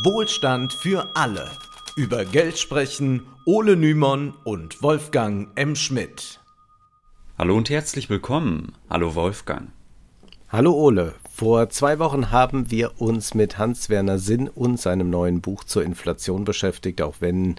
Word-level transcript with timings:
Wohlstand 0.00 0.72
für 0.72 1.10
alle. 1.14 1.50
Über 1.96 2.24
Geld 2.24 2.58
sprechen 2.58 3.26
Ole 3.44 3.76
Nymon 3.76 4.32
und 4.42 4.82
Wolfgang 4.82 5.50
M. 5.54 5.76
Schmidt. 5.76 6.40
Hallo 7.36 7.58
und 7.58 7.68
herzlich 7.68 8.08
willkommen. 8.08 8.72
Hallo 8.88 9.14
Wolfgang. 9.14 9.68
Hallo 10.48 10.72
Ole. 10.72 11.14
Vor 11.30 11.68
zwei 11.68 11.98
Wochen 11.98 12.30
haben 12.30 12.70
wir 12.70 13.02
uns 13.02 13.34
mit 13.34 13.58
Hans-Werner 13.58 14.18
Sinn 14.18 14.48
und 14.48 14.80
seinem 14.80 15.10
neuen 15.10 15.42
Buch 15.42 15.62
zur 15.62 15.84
Inflation 15.84 16.44
beschäftigt, 16.44 17.02
auch 17.02 17.16
wenn 17.20 17.56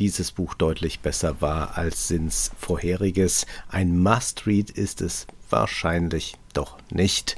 dieses 0.00 0.32
Buch 0.32 0.54
deutlich 0.54 1.00
besser 1.00 1.40
war 1.40 1.78
als 1.78 2.08
Sinns 2.08 2.50
vorheriges. 2.58 3.46
Ein 3.68 3.96
Must-Read 3.96 4.70
ist 4.70 5.00
es 5.00 5.28
wahrscheinlich 5.50 6.34
doch 6.56 6.76
nicht. 6.90 7.36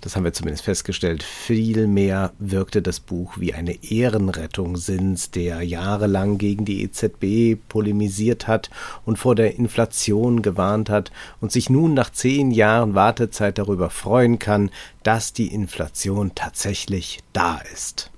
Das 0.00 0.16
haben 0.16 0.24
wir 0.24 0.32
zumindest 0.32 0.64
festgestellt. 0.64 1.22
Vielmehr 1.22 2.32
wirkte 2.38 2.80
das 2.80 3.00
Buch 3.00 3.34
wie 3.38 3.52
eine 3.52 3.84
Ehrenrettung 3.84 4.76
Sinns, 4.76 5.30
der 5.30 5.62
jahrelang 5.62 6.38
gegen 6.38 6.64
die 6.64 6.82
EZB 6.82 7.60
polemisiert 7.68 8.48
hat 8.48 8.70
und 9.04 9.18
vor 9.18 9.34
der 9.34 9.56
Inflation 9.56 10.40
gewarnt 10.40 10.88
hat 10.88 11.12
und 11.40 11.52
sich 11.52 11.68
nun 11.68 11.92
nach 11.92 12.10
zehn 12.10 12.50
Jahren 12.50 12.94
Wartezeit 12.94 13.58
darüber 13.58 13.90
freuen 13.90 14.38
kann, 14.38 14.70
dass 15.02 15.34
die 15.34 15.48
Inflation 15.48 16.32
tatsächlich 16.34 17.20
da 17.34 17.60
ist. 17.72 18.10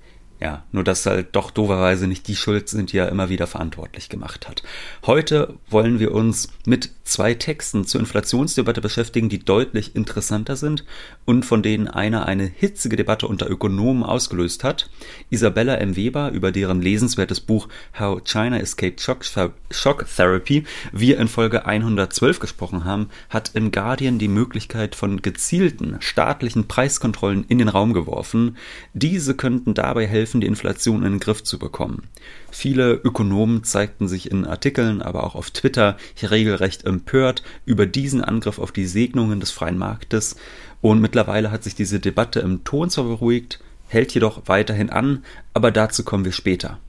Ja, 0.43 0.65
nur 0.73 0.83
dass 0.83 1.05
halt 1.05 1.37
doch 1.37 1.51
doverweise 1.51 2.05
nicht 2.05 2.27
die 2.27 2.35
Schuld 2.35 2.67
sind, 2.67 2.91
die 2.91 2.97
er 2.97 3.07
immer 3.07 3.29
wieder 3.29 3.47
verantwortlich 3.47 4.09
gemacht 4.09 4.49
hat. 4.49 4.61
Heute 5.05 5.53
wollen 5.69 5.99
wir 5.99 6.11
uns 6.11 6.49
mit 6.65 6.89
zwei 7.05 7.33
Texten 7.33 7.85
zur 7.85 8.01
Inflationsdebatte 8.01 8.81
beschäftigen, 8.81 9.29
die 9.29 9.39
deutlich 9.39 9.95
interessanter 9.95 10.55
sind 10.55 10.83
und 11.25 11.45
von 11.45 11.61
denen 11.61 11.87
einer 11.87 12.25
eine 12.25 12.45
hitzige 12.45 12.95
Debatte 12.95 13.27
unter 13.27 13.49
Ökonomen 13.49 14.03
ausgelöst 14.03 14.63
hat. 14.63 14.89
Isabella 15.29 15.75
M. 15.75 15.95
Weber, 15.95 16.31
über 16.31 16.51
deren 16.51 16.81
lesenswertes 16.81 17.39
Buch 17.39 17.67
How 17.97 18.21
China 18.23 18.59
Escaped 18.59 19.01
Shock, 19.01 19.23
Shock 19.71 20.05
Therapy 20.13 20.65
wir 20.91 21.19
in 21.19 21.27
Folge 21.27 21.65
112 21.65 22.39
gesprochen 22.39 22.85
haben, 22.85 23.09
hat 23.29 23.51
im 23.53 23.71
Guardian 23.71 24.19
die 24.19 24.27
Möglichkeit 24.27 24.95
von 24.95 25.21
gezielten 25.21 25.97
staatlichen 25.99 26.67
Preiskontrollen 26.67 27.45
in 27.47 27.59
den 27.59 27.69
Raum 27.69 27.93
geworfen. 27.93 28.57
Diese 28.93 29.35
könnten 29.35 29.73
dabei 29.73 30.07
helfen, 30.07 30.32
helfen, 30.33 30.41
die 30.41 30.47
Inflation 30.47 31.03
in 31.03 31.13
den 31.13 31.19
Griff 31.19 31.43
zu 31.43 31.59
bekommen. 31.59 32.09
Viele 32.51 32.93
Ökonomen 32.93 33.63
zeigten 33.63 34.07
sich 34.07 34.31
in 34.31 34.45
Artikeln, 34.45 35.01
aber 35.01 35.23
auch 35.23 35.35
auf 35.35 35.51
Twitter 35.51 35.97
hier 36.15 36.31
regelrecht 36.31 36.85
empört 36.85 37.43
über 37.65 37.85
diesen 37.85 38.23
Angriff 38.23 38.59
auf 38.59 38.71
die 38.71 38.85
Segnungen 38.85 39.39
des 39.39 39.51
freien 39.51 39.77
Marktes 39.77 40.35
und 40.81 41.01
mittlerweile 41.01 41.51
hat 41.51 41.63
sich 41.63 41.75
diese 41.75 41.99
Debatte 41.99 42.39
im 42.39 42.63
Ton 42.63 42.89
zwar 42.89 43.05
beruhigt, 43.05 43.59
hält 43.87 44.13
jedoch 44.13 44.43
weiterhin 44.47 44.89
an, 44.89 45.23
aber 45.53 45.71
dazu 45.71 46.03
kommen 46.03 46.25
wir 46.25 46.31
später. 46.31 46.79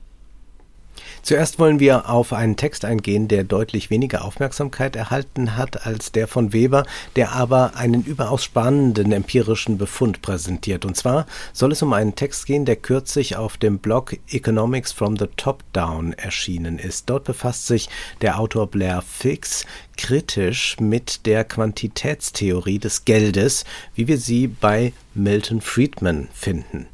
Zuerst 1.25 1.57
wollen 1.57 1.79
wir 1.79 2.07
auf 2.07 2.33
einen 2.33 2.55
Text 2.55 2.85
eingehen, 2.85 3.27
der 3.27 3.43
deutlich 3.43 3.89
weniger 3.89 4.23
Aufmerksamkeit 4.23 4.95
erhalten 4.95 5.57
hat 5.57 5.87
als 5.87 6.11
der 6.11 6.27
von 6.27 6.53
Weber, 6.53 6.85
der 7.15 7.31
aber 7.31 7.75
einen 7.75 8.03
überaus 8.03 8.43
spannenden 8.43 9.11
empirischen 9.11 9.79
Befund 9.79 10.21
präsentiert. 10.21 10.85
Und 10.85 10.95
zwar 10.95 11.25
soll 11.51 11.71
es 11.71 11.81
um 11.81 11.93
einen 11.93 12.13
Text 12.13 12.45
gehen, 12.45 12.65
der 12.65 12.75
kürzlich 12.75 13.37
auf 13.37 13.57
dem 13.57 13.79
Blog 13.79 14.15
Economics 14.29 14.91
from 14.91 15.17
the 15.17 15.25
Top 15.35 15.63
Down 15.73 16.13
erschienen 16.13 16.77
ist. 16.77 17.09
Dort 17.09 17.23
befasst 17.23 17.65
sich 17.65 17.89
der 18.21 18.39
Autor 18.39 18.67
Blair 18.67 19.01
Fix 19.01 19.65
kritisch 19.97 20.77
mit 20.79 21.25
der 21.25 21.43
Quantitätstheorie 21.43 22.79
des 22.79 23.05
Geldes, 23.05 23.65
wie 23.95 24.07
wir 24.07 24.17
sie 24.17 24.47
bei 24.47 24.93
Milton 25.13 25.61
Friedman 25.61 26.27
finden. 26.33 26.87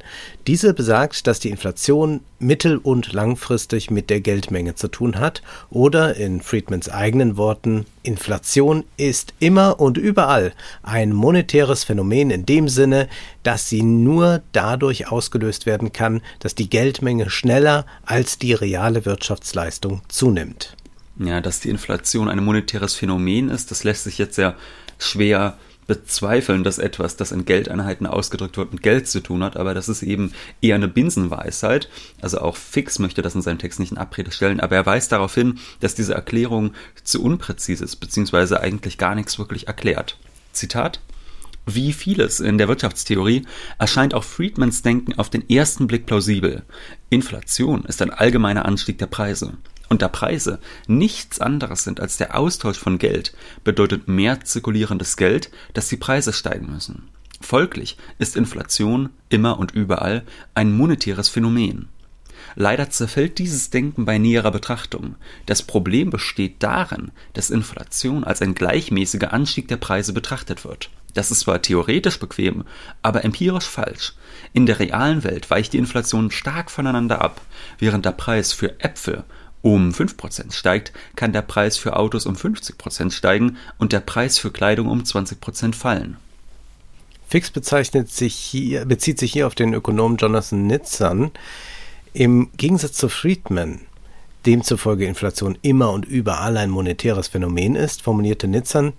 Diese 0.46 0.74
besagt, 0.74 1.26
dass 1.26 1.40
die 1.40 1.50
Inflation 1.50 2.20
mittel- 2.38 2.78
und 2.78 3.12
langfristig 3.12 3.90
mit 3.90 4.10
der 4.10 4.20
Geldmenge 4.20 4.74
zu 4.74 4.88
tun 4.88 5.18
hat 5.18 5.42
oder 5.70 6.16
in 6.16 6.40
Friedmans 6.40 6.88
eigenen 6.88 7.36
Worten, 7.36 7.86
Inflation 8.02 8.84
ist 8.96 9.34
immer 9.38 9.80
und 9.80 9.98
überall 9.98 10.52
ein 10.82 11.12
monetäres 11.12 11.84
Phänomen 11.84 12.30
in 12.30 12.46
dem 12.46 12.68
Sinne, 12.68 13.08
dass 13.42 13.68
sie 13.68 13.82
nur 13.82 14.42
dadurch 14.52 15.10
ausgelöst 15.10 15.66
werden 15.66 15.92
kann, 15.92 16.22
dass 16.40 16.54
die 16.54 16.70
Geldmenge 16.70 17.30
schneller 17.30 17.86
als 18.04 18.38
die 18.38 18.54
reale 18.54 19.04
Wirtschaftsleistung 19.04 20.02
zunimmt. 20.08 20.76
Ja, 21.18 21.40
dass 21.40 21.60
die 21.60 21.68
Inflation 21.68 22.28
ein 22.28 22.42
monetäres 22.42 22.94
Phänomen 22.94 23.50
ist, 23.50 23.70
das 23.70 23.84
lässt 23.84 24.04
sich 24.04 24.18
jetzt 24.18 24.36
sehr 24.36 24.56
schwer 24.98 25.58
bezweifeln, 25.86 26.64
dass 26.64 26.78
etwas, 26.78 27.16
das 27.16 27.32
in 27.32 27.44
Geldeinheiten 27.44 28.06
ausgedrückt 28.06 28.56
wird, 28.56 28.72
mit 28.72 28.82
Geld 28.82 29.08
zu 29.08 29.20
tun 29.20 29.42
hat, 29.42 29.56
aber 29.56 29.74
das 29.74 29.88
ist 29.88 30.02
eben 30.02 30.32
eher 30.60 30.76
eine 30.76 30.88
Binsenweisheit. 30.88 31.88
Also 32.20 32.40
auch 32.40 32.56
Fix 32.56 32.98
möchte 32.98 33.20
das 33.20 33.34
in 33.34 33.42
seinem 33.42 33.58
Text 33.58 33.80
nicht 33.80 33.92
in 33.92 33.98
Abrede 33.98 34.30
stellen, 34.30 34.60
aber 34.60 34.76
er 34.76 34.86
weist 34.86 35.12
darauf 35.12 35.34
hin, 35.34 35.58
dass 35.80 35.94
diese 35.94 36.14
Erklärung 36.14 36.72
zu 37.02 37.22
unpräzise 37.22 37.84
ist, 37.84 37.96
beziehungsweise 37.96 38.60
eigentlich 38.60 38.96
gar 38.96 39.14
nichts 39.14 39.38
wirklich 39.38 39.66
erklärt. 39.66 40.18
Zitat 40.52 41.00
wie 41.64 41.92
vieles 41.92 42.40
in 42.40 42.58
der 42.58 42.66
Wirtschaftstheorie 42.66 43.46
erscheint 43.78 44.14
auch 44.14 44.24
Friedmans 44.24 44.82
Denken 44.82 45.16
auf 45.16 45.30
den 45.30 45.48
ersten 45.48 45.86
Blick 45.86 46.06
plausibel. 46.06 46.62
Inflation 47.08 47.84
ist 47.84 48.02
ein 48.02 48.10
allgemeiner 48.10 48.64
Anstieg 48.64 48.98
der 48.98 49.06
Preise 49.06 49.52
und 49.92 50.00
da 50.00 50.08
Preise 50.08 50.58
nichts 50.86 51.38
anderes 51.38 51.84
sind 51.84 52.00
als 52.00 52.16
der 52.16 52.34
Austausch 52.34 52.78
von 52.78 52.96
Geld, 52.96 53.34
bedeutet 53.62 54.08
mehr 54.08 54.40
zirkulierendes 54.40 55.18
Geld, 55.18 55.50
dass 55.74 55.88
die 55.88 55.98
Preise 55.98 56.32
steigen 56.32 56.72
müssen. 56.72 57.10
Folglich 57.42 57.98
ist 58.18 58.34
Inflation 58.34 59.10
immer 59.28 59.58
und 59.58 59.72
überall 59.72 60.22
ein 60.54 60.72
monetäres 60.74 61.28
Phänomen. 61.28 61.90
Leider 62.54 62.88
zerfällt 62.88 63.38
dieses 63.38 63.68
Denken 63.68 64.06
bei 64.06 64.16
näherer 64.16 64.50
Betrachtung. 64.50 65.16
Das 65.44 65.62
Problem 65.62 66.08
besteht 66.08 66.62
darin, 66.62 67.10
dass 67.34 67.50
Inflation 67.50 68.24
als 68.24 68.40
ein 68.40 68.54
gleichmäßiger 68.54 69.34
Anstieg 69.34 69.68
der 69.68 69.76
Preise 69.76 70.14
betrachtet 70.14 70.64
wird. 70.64 70.88
Das 71.12 71.30
ist 71.30 71.40
zwar 71.40 71.60
theoretisch 71.60 72.18
bequem, 72.18 72.64
aber 73.02 73.24
empirisch 73.24 73.66
falsch. 73.66 74.14
In 74.54 74.64
der 74.64 74.78
realen 74.78 75.22
Welt 75.24 75.50
weicht 75.50 75.74
die 75.74 75.78
Inflation 75.78 76.30
stark 76.30 76.70
voneinander 76.70 77.20
ab, 77.20 77.42
während 77.78 78.06
der 78.06 78.12
Preis 78.12 78.54
für 78.54 78.80
Äpfel 78.80 79.24
um 79.62 79.90
5% 79.90 80.52
steigt, 80.52 80.92
kann 81.16 81.32
der 81.32 81.42
Preis 81.42 81.76
für 81.76 81.96
Autos 81.96 82.26
um 82.26 82.34
50% 82.34 83.12
steigen 83.12 83.56
und 83.78 83.92
der 83.92 84.00
Preis 84.00 84.38
für 84.38 84.50
Kleidung 84.50 84.88
um 84.88 85.02
20% 85.02 85.74
fallen. 85.74 86.16
Fix 87.28 87.50
bezeichnet 87.50 88.10
sich 88.10 88.34
hier, 88.34 88.84
bezieht 88.84 89.18
sich 89.18 89.32
hier 89.32 89.46
auf 89.46 89.54
den 89.54 89.72
Ökonomen 89.72 90.18
Jonathan 90.18 90.66
Nitzan. 90.66 91.30
Im 92.12 92.50
Gegensatz 92.58 92.92
zu 92.92 93.08
Friedman, 93.08 93.80
demzufolge 94.44 95.06
Inflation 95.06 95.56
immer 95.62 95.92
und 95.92 96.04
überall 96.04 96.58
ein 96.58 96.68
monetäres 96.68 97.28
Phänomen 97.28 97.74
ist, 97.74 98.02
formulierte 98.02 98.48
Nitzan, 98.48 98.92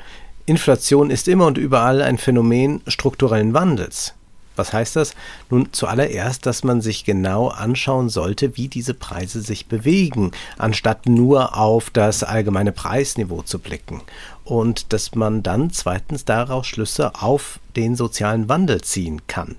Inflation 0.45 1.09
ist 1.09 1.27
immer 1.27 1.45
und 1.45 1.57
überall 1.57 2.01
ein 2.01 2.17
Phänomen 2.17 2.81
strukturellen 2.87 3.53
Wandels. 3.53 4.13
Was 4.55 4.73
heißt 4.73 4.95
das? 4.95 5.15
Nun 5.49 5.69
zuallererst, 5.71 6.45
dass 6.45 6.63
man 6.63 6.81
sich 6.81 7.05
genau 7.05 7.47
anschauen 7.47 8.09
sollte, 8.09 8.57
wie 8.57 8.67
diese 8.67 8.93
Preise 8.93 9.41
sich 9.41 9.67
bewegen, 9.67 10.31
anstatt 10.57 11.07
nur 11.07 11.57
auf 11.57 11.89
das 11.89 12.23
allgemeine 12.23 12.71
Preisniveau 12.71 13.41
zu 13.41 13.59
blicken. 13.59 14.01
Und 14.43 14.93
dass 14.93 15.15
man 15.15 15.43
dann 15.43 15.71
zweitens 15.71 16.25
daraus 16.25 16.67
Schlüsse 16.67 17.15
auf 17.15 17.59
den 17.75 17.95
sozialen 17.95 18.49
Wandel 18.49 18.81
ziehen 18.81 19.21
kann. 19.27 19.55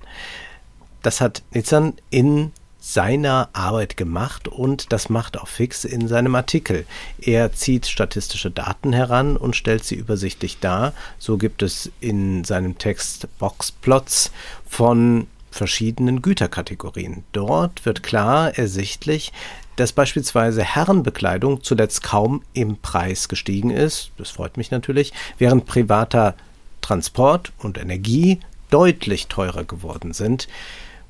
Das 1.01 1.21
hat 1.21 1.43
Nitzan 1.51 1.93
in 2.09 2.51
seiner 2.85 3.49
Arbeit 3.53 3.97
gemacht 3.97 4.47
und 4.47 4.93
das 4.93 5.09
macht 5.09 5.39
auch 5.39 5.47
Fix 5.47 5.85
in 5.85 6.07
seinem 6.07 6.35
Artikel. 6.35 6.85
Er 7.19 7.51
zieht 7.51 7.87
statistische 7.87 8.51
Daten 8.51 8.93
heran 8.93 9.37
und 9.37 9.55
stellt 9.55 9.83
sie 9.83 9.95
übersichtlich 9.95 10.59
dar. 10.59 10.93
So 11.17 11.37
gibt 11.37 11.63
es 11.63 11.91
in 11.99 12.43
seinem 12.43 12.77
Text 12.77 13.27
Boxplots 13.39 14.31
von 14.67 15.25
verschiedenen 15.49 16.21
Güterkategorien. 16.21 17.23
Dort 17.31 17.87
wird 17.87 18.03
klar 18.03 18.55
ersichtlich, 18.55 19.33
dass 19.77 19.91
beispielsweise 19.91 20.63
Herrenbekleidung 20.63 21.63
zuletzt 21.63 22.03
kaum 22.03 22.43
im 22.53 22.77
Preis 22.77 23.29
gestiegen 23.29 23.71
ist, 23.71 24.11
das 24.17 24.29
freut 24.29 24.57
mich 24.57 24.69
natürlich, 24.69 25.11
während 25.39 25.65
privater 25.65 26.35
Transport 26.81 27.51
und 27.57 27.79
Energie 27.79 28.41
deutlich 28.69 29.25
teurer 29.25 29.63
geworden 29.63 30.13
sind. 30.13 30.47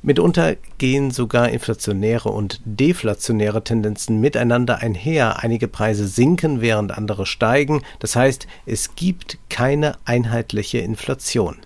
Mitunter 0.05 0.55
gehen 0.77 1.09
sogar 1.09 1.49
inflationäre 1.49 2.29
und 2.29 2.61
deflationäre 2.63 3.63
Tendenzen 3.63 4.21
miteinander 4.21 4.77
einher. 4.77 5.39
Einige 5.39 5.67
Preise 5.67 6.07
sinken, 6.07 6.61
während 6.61 6.95
andere 6.95 7.25
steigen. 7.25 7.81
Das 7.97 8.15
heißt, 8.15 8.45
es 8.67 8.93
gibt 8.93 9.39
keine 9.49 9.97
einheitliche 10.05 10.77
Inflation. 10.77 11.57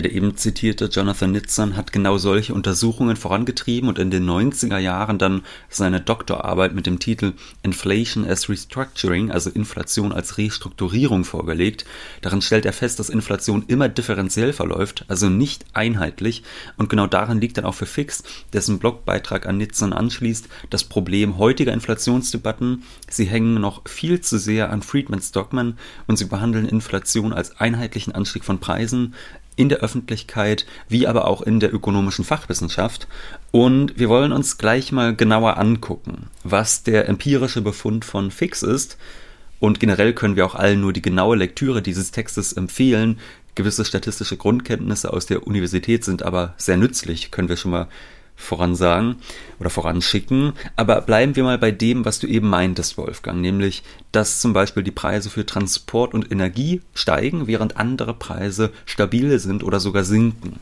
Der 0.00 0.12
eben 0.12 0.34
zitierte 0.34 0.86
Jonathan 0.86 1.32
Nitzan 1.32 1.76
hat 1.76 1.92
genau 1.92 2.16
solche 2.16 2.54
Untersuchungen 2.54 3.16
vorangetrieben 3.16 3.86
und 3.86 3.98
in 3.98 4.10
den 4.10 4.26
90er 4.26 4.78
Jahren 4.78 5.18
dann 5.18 5.42
seine 5.68 6.00
Doktorarbeit 6.00 6.74
mit 6.74 6.86
dem 6.86 6.98
Titel 6.98 7.34
Inflation 7.62 8.26
as 8.26 8.48
Restructuring, 8.48 9.30
also 9.30 9.50
Inflation 9.50 10.12
als 10.12 10.38
Restrukturierung 10.38 11.24
vorgelegt. 11.24 11.84
Darin 12.22 12.40
stellt 12.40 12.64
er 12.64 12.72
fest, 12.72 12.98
dass 12.98 13.10
Inflation 13.10 13.64
immer 13.66 13.90
differenziell 13.90 14.54
verläuft, 14.54 15.04
also 15.08 15.28
nicht 15.28 15.66
einheitlich 15.74 16.44
und 16.78 16.88
genau 16.88 17.06
darin 17.06 17.38
liegt 17.38 17.58
dann 17.58 17.66
auch 17.66 17.74
für 17.74 17.84
Fix, 17.84 18.22
dessen 18.54 18.78
Blogbeitrag 18.78 19.44
an 19.44 19.58
Nitzan 19.58 19.92
anschließt, 19.92 20.48
das 20.70 20.84
Problem 20.84 21.36
heutiger 21.36 21.74
Inflationsdebatten. 21.74 22.84
Sie 23.10 23.26
hängen 23.26 23.60
noch 23.60 23.86
viel 23.86 24.22
zu 24.22 24.38
sehr 24.38 24.70
an 24.70 24.80
Friedman 24.80 25.20
Stockman 25.20 25.76
und 26.06 26.16
sie 26.16 26.24
behandeln 26.24 26.66
Inflation 26.66 27.34
als 27.34 27.60
einheitlichen 27.60 28.14
Anstieg 28.14 28.44
von 28.44 28.60
Preisen, 28.60 29.14
in 29.56 29.68
der 29.68 29.78
Öffentlichkeit 29.78 30.66
wie 30.88 31.06
aber 31.06 31.26
auch 31.26 31.42
in 31.42 31.60
der 31.60 31.74
ökonomischen 31.74 32.24
Fachwissenschaft. 32.24 33.08
Und 33.50 33.98
wir 33.98 34.08
wollen 34.08 34.32
uns 34.32 34.58
gleich 34.58 34.92
mal 34.92 35.14
genauer 35.14 35.58
angucken, 35.58 36.28
was 36.44 36.82
der 36.82 37.08
empirische 37.08 37.60
Befund 37.60 38.04
von 38.04 38.30
Fix 38.30 38.62
ist. 38.62 38.96
Und 39.58 39.78
generell 39.78 40.14
können 40.14 40.36
wir 40.36 40.46
auch 40.46 40.54
allen 40.54 40.80
nur 40.80 40.92
die 40.92 41.02
genaue 41.02 41.36
Lektüre 41.36 41.82
dieses 41.82 42.10
Textes 42.10 42.52
empfehlen. 42.54 43.18
Gewisse 43.54 43.84
statistische 43.84 44.36
Grundkenntnisse 44.36 45.12
aus 45.12 45.26
der 45.26 45.46
Universität 45.46 46.04
sind 46.04 46.22
aber 46.22 46.54
sehr 46.56 46.76
nützlich, 46.76 47.30
können 47.30 47.48
wir 47.48 47.56
schon 47.56 47.72
mal 47.72 47.88
voransagen 48.40 49.16
oder 49.58 49.70
voranschicken. 49.70 50.54
Aber 50.76 51.00
bleiben 51.02 51.36
wir 51.36 51.44
mal 51.44 51.58
bei 51.58 51.70
dem, 51.70 52.04
was 52.04 52.18
du 52.18 52.26
eben 52.26 52.48
meintest, 52.48 52.98
Wolfgang, 52.98 53.40
nämlich, 53.40 53.82
dass 54.12 54.40
zum 54.40 54.52
Beispiel 54.52 54.82
die 54.82 54.90
Preise 54.90 55.30
für 55.30 55.46
Transport 55.46 56.14
und 56.14 56.30
Energie 56.32 56.80
steigen, 56.94 57.46
während 57.46 57.76
andere 57.76 58.14
Preise 58.14 58.72
stabil 58.86 59.38
sind 59.38 59.62
oder 59.62 59.80
sogar 59.80 60.04
sinken. 60.04 60.60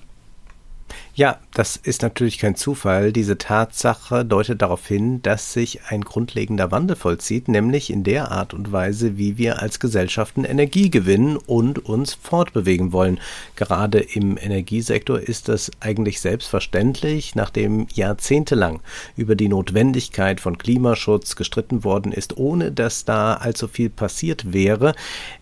Ja, 1.19 1.41
das 1.53 1.75
ist 1.75 2.03
natürlich 2.03 2.39
kein 2.39 2.55
Zufall. 2.55 3.11
Diese 3.11 3.39
Tatsache 3.39 4.25
deutet 4.25 4.63
darauf 4.63 4.87
hin, 4.87 5.21
dass 5.21 5.53
sich 5.53 5.81
ein 5.89 6.03
grundlegender 6.03 6.71
Wandel 6.71 6.95
vollzieht, 6.95 7.49
nämlich 7.49 7.91
in 7.91 8.05
der 8.05 8.31
Art 8.31 8.55
und 8.55 8.71
Weise, 8.71 9.19
wie 9.19 9.37
wir 9.37 9.61
als 9.61 9.81
Gesellschaften 9.81 10.45
Energie 10.45 10.91
gewinnen 10.91 11.37
und 11.37 11.85
uns 11.85 12.15
fortbewegen 12.15 12.93
wollen. 12.93 13.19
Gerade 13.57 13.99
im 13.99 14.39
Energiesektor 14.39 15.19
ist 15.19 15.49
das 15.49 15.73
eigentlich 15.81 16.21
selbstverständlich, 16.21 17.35
nachdem 17.35 17.89
jahrzehntelang 17.93 18.79
über 19.17 19.35
die 19.35 19.49
Notwendigkeit 19.49 20.41
von 20.41 20.57
Klimaschutz 20.57 21.35
gestritten 21.35 21.83
worden 21.83 22.13
ist, 22.13 22.37
ohne 22.37 22.71
dass 22.71 23.05
da 23.05 23.35
allzu 23.35 23.67
viel 23.67 23.91
passiert 23.91 24.53
wäre, 24.53 24.95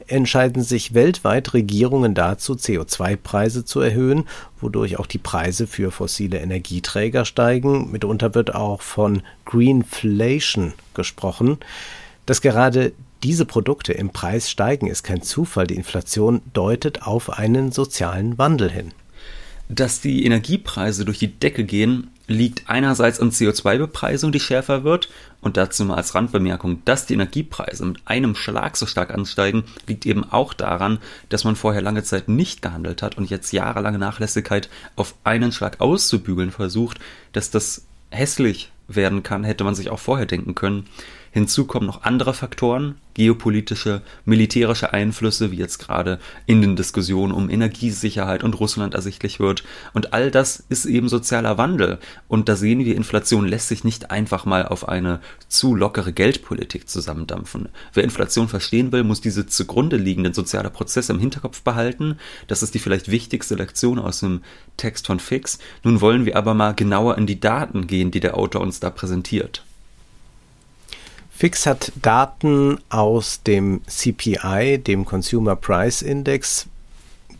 entscheiden 0.07 0.63
sich 0.63 0.95
weltweit 0.95 1.53
Regierungen 1.53 2.15
dazu, 2.15 2.55
CO2-Preise 2.55 3.67
zu 3.67 3.81
erhöhen, 3.81 4.25
wodurch 4.61 4.99
auch 4.99 5.07
die 5.07 5.19
Preise 5.19 5.67
für 5.67 5.91
fossile 5.91 6.39
Energieträger 6.39 7.25
steigen. 7.25 7.91
Mitunter 7.91 8.35
wird 8.35 8.55
auch 8.55 8.83
von 8.83 9.23
Greenflation 9.45 10.73
gesprochen. 10.95 11.59
Dass 12.25 12.41
gerade 12.41 12.93
diese 13.23 13.45
Produkte 13.45 13.93
im 13.93 14.11
Preis 14.11 14.51
steigen, 14.51 14.87
ist 14.87 15.03
kein 15.03 15.23
Zufall. 15.23 15.67
Die 15.67 15.75
Inflation 15.75 16.43
deutet 16.53 17.03
auf 17.03 17.39
einen 17.39 17.73
sozialen 17.73 18.39
Wandel 18.39 18.71
hin. 18.71 18.93
Dass 19.69 20.01
die 20.01 20.25
Energiepreise 20.25 21.05
durch 21.05 21.19
die 21.19 21.33
Decke 21.33 21.65
gehen, 21.65 22.11
liegt 22.29 22.69
einerseits 22.69 23.21
an 23.21 23.31
CO2-Bepreisung, 23.31 24.33
die 24.33 24.41
schärfer 24.41 24.85
wird, 24.85 25.09
und 25.41 25.57
dazu 25.57 25.85
mal 25.85 25.95
als 25.95 26.15
Randbemerkung, 26.15 26.83
dass 26.85 27.07
die 27.07 27.15
Energiepreise 27.15 27.87
mit 27.87 28.01
einem 28.05 28.35
Schlag 28.35 28.77
so 28.77 28.87
stark 28.87 29.13
ansteigen, 29.13 29.65
liegt 29.87 30.05
eben 30.05 30.25
auch 30.25 30.55
daran, 30.55 30.99
dass 31.29 31.45
man 31.45 31.55
vorher 31.55 31.83
lange 31.83 32.03
Zeit 32.03 32.29
nicht 32.29 32.63
gehandelt 32.63 33.03
hat 33.03 33.17
und 33.17 33.31
jetzt 33.31 33.53
jahrelange 33.53 33.99
Nachlässigkeit 33.99 34.69
auf 34.97 35.15
einen 35.23 35.53
Schlag 35.53 35.81
auszubügeln 35.81 36.51
versucht, 36.51 36.99
dass 37.33 37.51
das 37.51 37.87
hässlich 38.11 38.73
werden 38.89 39.23
kann, 39.23 39.45
hätte 39.45 39.65
man 39.65 39.75
sich 39.75 39.91
auch 39.91 39.99
vorher 39.99 40.27
denken 40.27 40.55
können. 40.55 40.87
Hinzu 41.31 41.67
kommen 41.67 41.87
noch 41.87 42.03
andere 42.03 42.35
Faktoren, 42.35 42.97
geopolitische, 43.17 44.03
militärische 44.27 44.93
Einflüsse, 44.93 45.51
wie 45.51 45.57
jetzt 45.57 45.79
gerade 45.79 46.19
in 46.45 46.61
den 46.61 46.77
Diskussionen 46.77 47.33
um 47.33 47.49
Energiesicherheit 47.49 48.45
und 48.45 48.61
Russland 48.61 48.93
ersichtlich 48.93 49.41
wird. 49.41 49.65
Und 49.95 50.13
all 50.13 50.31
das 50.31 50.63
ist 50.69 50.85
eben 50.85 51.09
sozialer 51.09 51.57
Wandel. 51.57 51.99
Und 52.29 52.51
da 52.51 52.57
sehen 52.57 52.85
wir, 52.85 52.95
Inflation 52.95 53.49
lässt 53.49 53.69
sich 53.69 53.85
nicht 53.85 54.11
einfach 54.11 54.45
mal 54.45 54.69
auf 54.69 54.87
eine 54.87 55.21
zu 55.49 55.75
lockere 55.75 56.13
Geldpolitik 56.13 56.91
zusammendampfen. 56.91 57.71
Wer 57.95 58.05
Inflation 58.05 58.49
verstehen 58.49 58.93
will, 58.93 59.03
muss 59.03 59.23
diese 59.23 59.47
zugrunde 59.47 59.97
liegenden 59.97 60.35
soziale 60.35 60.69
Prozesse 60.69 61.15
im 61.15 61.19
Hinterkopf 61.19 61.63
behalten. 61.63 62.19
Das 62.49 62.63
ist 62.63 62.75
die 62.75 62.81
vielleicht 62.81 63.11
wichtigste 63.11 63.55
Lektion 63.55 63.99
aus 63.99 64.21
dem 64.21 64.43
Text 64.77 65.07
von 65.07 65.21
Fix. 65.21 65.59
Nun 65.83 66.03
wollen 66.03 66.27
wir 66.27 66.37
aber 66.37 66.53
mal 66.53 66.75
genauer 66.75 67.17
in 67.17 67.27
die 67.27 67.41
Daten 67.41 67.87
gehen, 67.87 68.11
die 68.11 68.21
der 68.21 68.37
Autor 68.37 68.61
uns 68.61 68.79
da 68.79 68.91
präsentiert. 68.91 69.65
Fix 71.37 71.67
hat 71.67 71.93
Daten 72.01 72.79
aus 72.89 73.43
dem 73.43 73.83
CPI, 73.87 74.79
dem 74.79 75.05
Consumer 75.05 75.55
Price 75.55 76.01
Index, 76.01 76.67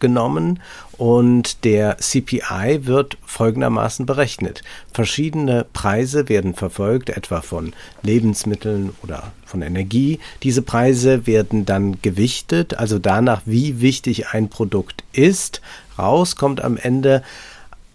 genommen 0.01 0.61
und 0.99 1.65
der 1.65 1.97
CPI 1.97 2.81
wird 2.83 3.17
folgendermaßen 3.25 4.05
berechnet. 4.05 4.63
Verschiedene 4.93 5.65
Preise 5.73 6.29
werden 6.29 6.53
verfolgt, 6.53 7.09
etwa 7.09 7.41
von 7.41 7.73
Lebensmitteln 8.03 8.93
oder 9.03 9.33
von 9.47 9.63
Energie. 9.63 10.19
Diese 10.43 10.61
Preise 10.61 11.27
werden 11.27 11.65
dann 11.65 12.03
gewichtet, 12.03 12.75
also 12.75 12.99
danach, 12.99 13.41
wie 13.47 13.81
wichtig 13.81 14.29
ein 14.29 14.51
Produkt 14.51 15.05
ist. 15.13 15.63
Raus 15.99 16.37
kommt 16.37 16.63
am 16.63 16.77
Ende 16.77 17.23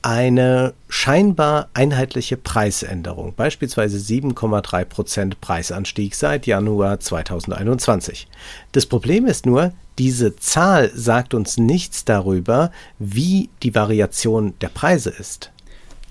eine 0.01 0.73
scheinbar 0.89 1.69
einheitliche 1.73 2.37
Preisänderung, 2.37 3.33
beispielsweise 3.35 3.97
7,3 3.97 4.85
Prozent 4.85 5.41
Preisanstieg 5.41 6.15
seit 6.15 6.47
Januar 6.47 6.99
2021. 6.99 8.27
Das 8.71 8.85
Problem 8.85 9.25
ist 9.27 9.45
nur, 9.45 9.73
diese 9.97 10.35
Zahl 10.35 10.91
sagt 10.95 11.33
uns 11.33 11.57
nichts 11.57 12.05
darüber, 12.05 12.71
wie 12.97 13.49
die 13.61 13.75
Variation 13.75 14.53
der 14.61 14.69
Preise 14.69 15.11
ist. 15.11 15.51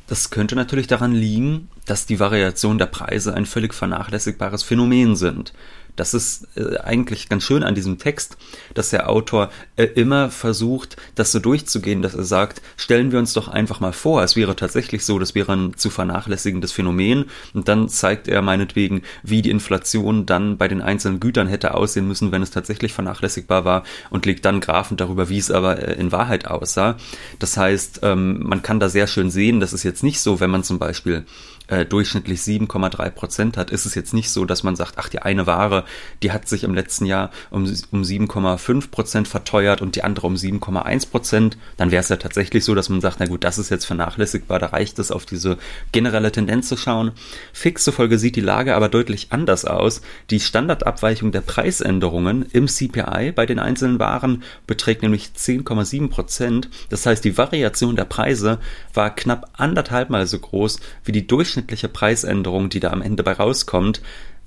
Das 0.06 0.30
könnte 0.30 0.56
natürlich 0.56 0.86
daran 0.86 1.12
liegen, 1.12 1.68
dass 1.86 2.06
die 2.06 2.20
Variation 2.20 2.78
der 2.78 2.86
Preise 2.86 3.34
ein 3.34 3.46
völlig 3.46 3.74
vernachlässigbares 3.74 4.62
Phänomen 4.62 5.16
sind. 5.16 5.52
Das 5.96 6.14
ist 6.14 6.48
äh, 6.56 6.78
eigentlich 6.78 7.28
ganz 7.28 7.44
schön 7.44 7.62
an 7.62 7.74
diesem 7.74 7.98
Text, 7.98 8.36
dass 8.74 8.90
der 8.90 9.08
Autor 9.08 9.50
äh, 9.76 9.84
immer 9.84 10.30
versucht, 10.30 10.96
das 11.14 11.32
so 11.32 11.38
durchzugehen, 11.38 12.02
dass 12.02 12.14
er 12.14 12.24
sagt, 12.24 12.62
stellen 12.76 13.12
wir 13.12 13.18
uns 13.18 13.32
doch 13.32 13.48
einfach 13.48 13.80
mal 13.80 13.92
vor, 13.92 14.22
es 14.22 14.36
wäre 14.36 14.56
tatsächlich 14.56 15.04
so, 15.04 15.18
das 15.18 15.34
wäre 15.34 15.52
ein 15.52 15.74
zu 15.76 15.90
vernachlässigendes 15.90 16.72
Phänomen 16.72 17.26
und 17.54 17.68
dann 17.68 17.88
zeigt 17.88 18.28
er 18.28 18.42
meinetwegen, 18.42 19.02
wie 19.22 19.42
die 19.42 19.50
Inflation 19.50 20.26
dann 20.26 20.56
bei 20.56 20.68
den 20.68 20.82
einzelnen 20.82 21.20
Gütern 21.20 21.48
hätte 21.48 21.74
aussehen 21.74 22.08
müssen, 22.08 22.32
wenn 22.32 22.42
es 22.42 22.50
tatsächlich 22.50 22.92
vernachlässigbar 22.92 23.64
war 23.64 23.84
und 24.10 24.26
legt 24.26 24.44
dann 24.44 24.60
Graphen 24.60 24.96
darüber, 24.96 25.28
wie 25.28 25.38
es 25.38 25.50
aber 25.50 25.82
äh, 25.82 25.94
in 25.94 26.12
Wahrheit 26.12 26.46
aussah. 26.46 26.96
Das 27.38 27.56
heißt, 27.56 28.00
ähm, 28.02 28.42
man 28.42 28.62
kann 28.62 28.80
da 28.80 28.88
sehr 28.88 29.06
schön 29.06 29.30
sehen, 29.30 29.60
das 29.60 29.72
ist 29.72 29.82
jetzt 29.82 30.02
nicht 30.02 30.20
so, 30.20 30.40
wenn 30.40 30.50
man 30.50 30.64
zum 30.64 30.78
Beispiel 30.78 31.24
äh, 31.70 31.86
durchschnittlich 31.86 32.40
7,3 32.40 33.10
Prozent 33.10 33.56
hat, 33.56 33.70
ist 33.70 33.86
es 33.86 33.94
jetzt 33.94 34.12
nicht 34.12 34.30
so, 34.30 34.44
dass 34.44 34.64
man 34.64 34.74
sagt, 34.74 34.94
ach, 34.96 35.08
die 35.08 35.20
eine 35.20 35.46
Ware, 35.46 35.84
die 36.22 36.32
hat 36.32 36.48
sich 36.48 36.64
im 36.64 36.74
letzten 36.74 37.06
Jahr 37.06 37.30
um, 37.50 37.62
um 37.92 38.02
7,5 38.02 38.90
Prozent 38.90 39.28
verteuert 39.28 39.80
und 39.80 39.94
die 39.94 40.02
andere 40.02 40.26
um 40.26 40.34
7,1 40.34 41.10
Prozent. 41.10 41.58
Dann 41.76 41.92
wäre 41.92 42.00
es 42.00 42.08
ja 42.08 42.16
tatsächlich 42.16 42.64
so, 42.64 42.74
dass 42.74 42.88
man 42.88 43.00
sagt, 43.00 43.20
na 43.20 43.26
gut, 43.26 43.44
das 43.44 43.58
ist 43.58 43.70
jetzt 43.70 43.84
vernachlässigbar, 43.84 44.58
da 44.58 44.66
reicht 44.66 44.98
es, 44.98 45.12
auf 45.12 45.26
diese 45.26 45.58
generelle 45.92 46.32
Tendenz 46.32 46.68
zu 46.68 46.76
schauen. 46.76 47.12
Fix 47.52 47.84
zufolge 47.84 48.18
sieht 48.18 48.34
die 48.36 48.40
Lage 48.40 48.74
aber 48.74 48.88
deutlich 48.88 49.28
anders 49.30 49.64
aus. 49.64 50.02
Die 50.30 50.40
Standardabweichung 50.40 51.30
der 51.30 51.40
Preisänderungen 51.40 52.46
im 52.52 52.66
CPI 52.66 53.32
bei 53.32 53.46
den 53.46 53.60
einzelnen 53.60 54.00
Waren 54.00 54.42
beträgt 54.66 55.02
nämlich 55.02 55.30
10,7 55.36 56.10
Prozent. 56.10 56.68
Das 56.88 57.06
heißt, 57.06 57.24
die 57.24 57.38
Variation 57.38 57.94
der 57.94 58.06
Preise 58.06 58.58
war 58.92 59.14
knapp 59.14 59.50
anderthalb 59.52 60.10
Mal 60.10 60.26
so 60.26 60.38
groß 60.40 60.80
wie 61.04 61.12
die 61.12 61.26
durchschnittliche 61.26 61.59
durchschnittliche 61.60 61.88
Preisänderung, 61.88 62.70
die 62.70 62.80
da 62.80 62.90
am 62.90 63.02
Ende 63.02 63.22
bei 63.22 63.32
rauskommt. 63.32 64.00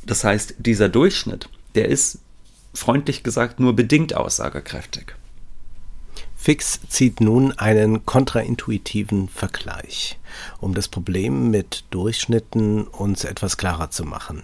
Das 0.05 0.23
heißt, 0.23 0.55
dieser 0.57 0.89
Durchschnitt, 0.89 1.47
der 1.75 1.87
ist 1.87 2.19
freundlich 2.73 3.23
gesagt 3.23 3.59
nur 3.59 3.75
bedingt 3.75 4.15
aussagekräftig. 4.15 5.13
Fix 6.35 6.79
zieht 6.89 7.21
nun 7.21 7.57
einen 7.57 8.05
kontraintuitiven 8.05 9.29
Vergleich, 9.29 10.19
um 10.59 10.73
das 10.73 10.87
Problem 10.87 11.51
mit 11.51 11.85
Durchschnitten 11.91 12.85
uns 12.87 13.23
etwas 13.23 13.57
klarer 13.57 13.91
zu 13.91 14.03
machen. 14.03 14.43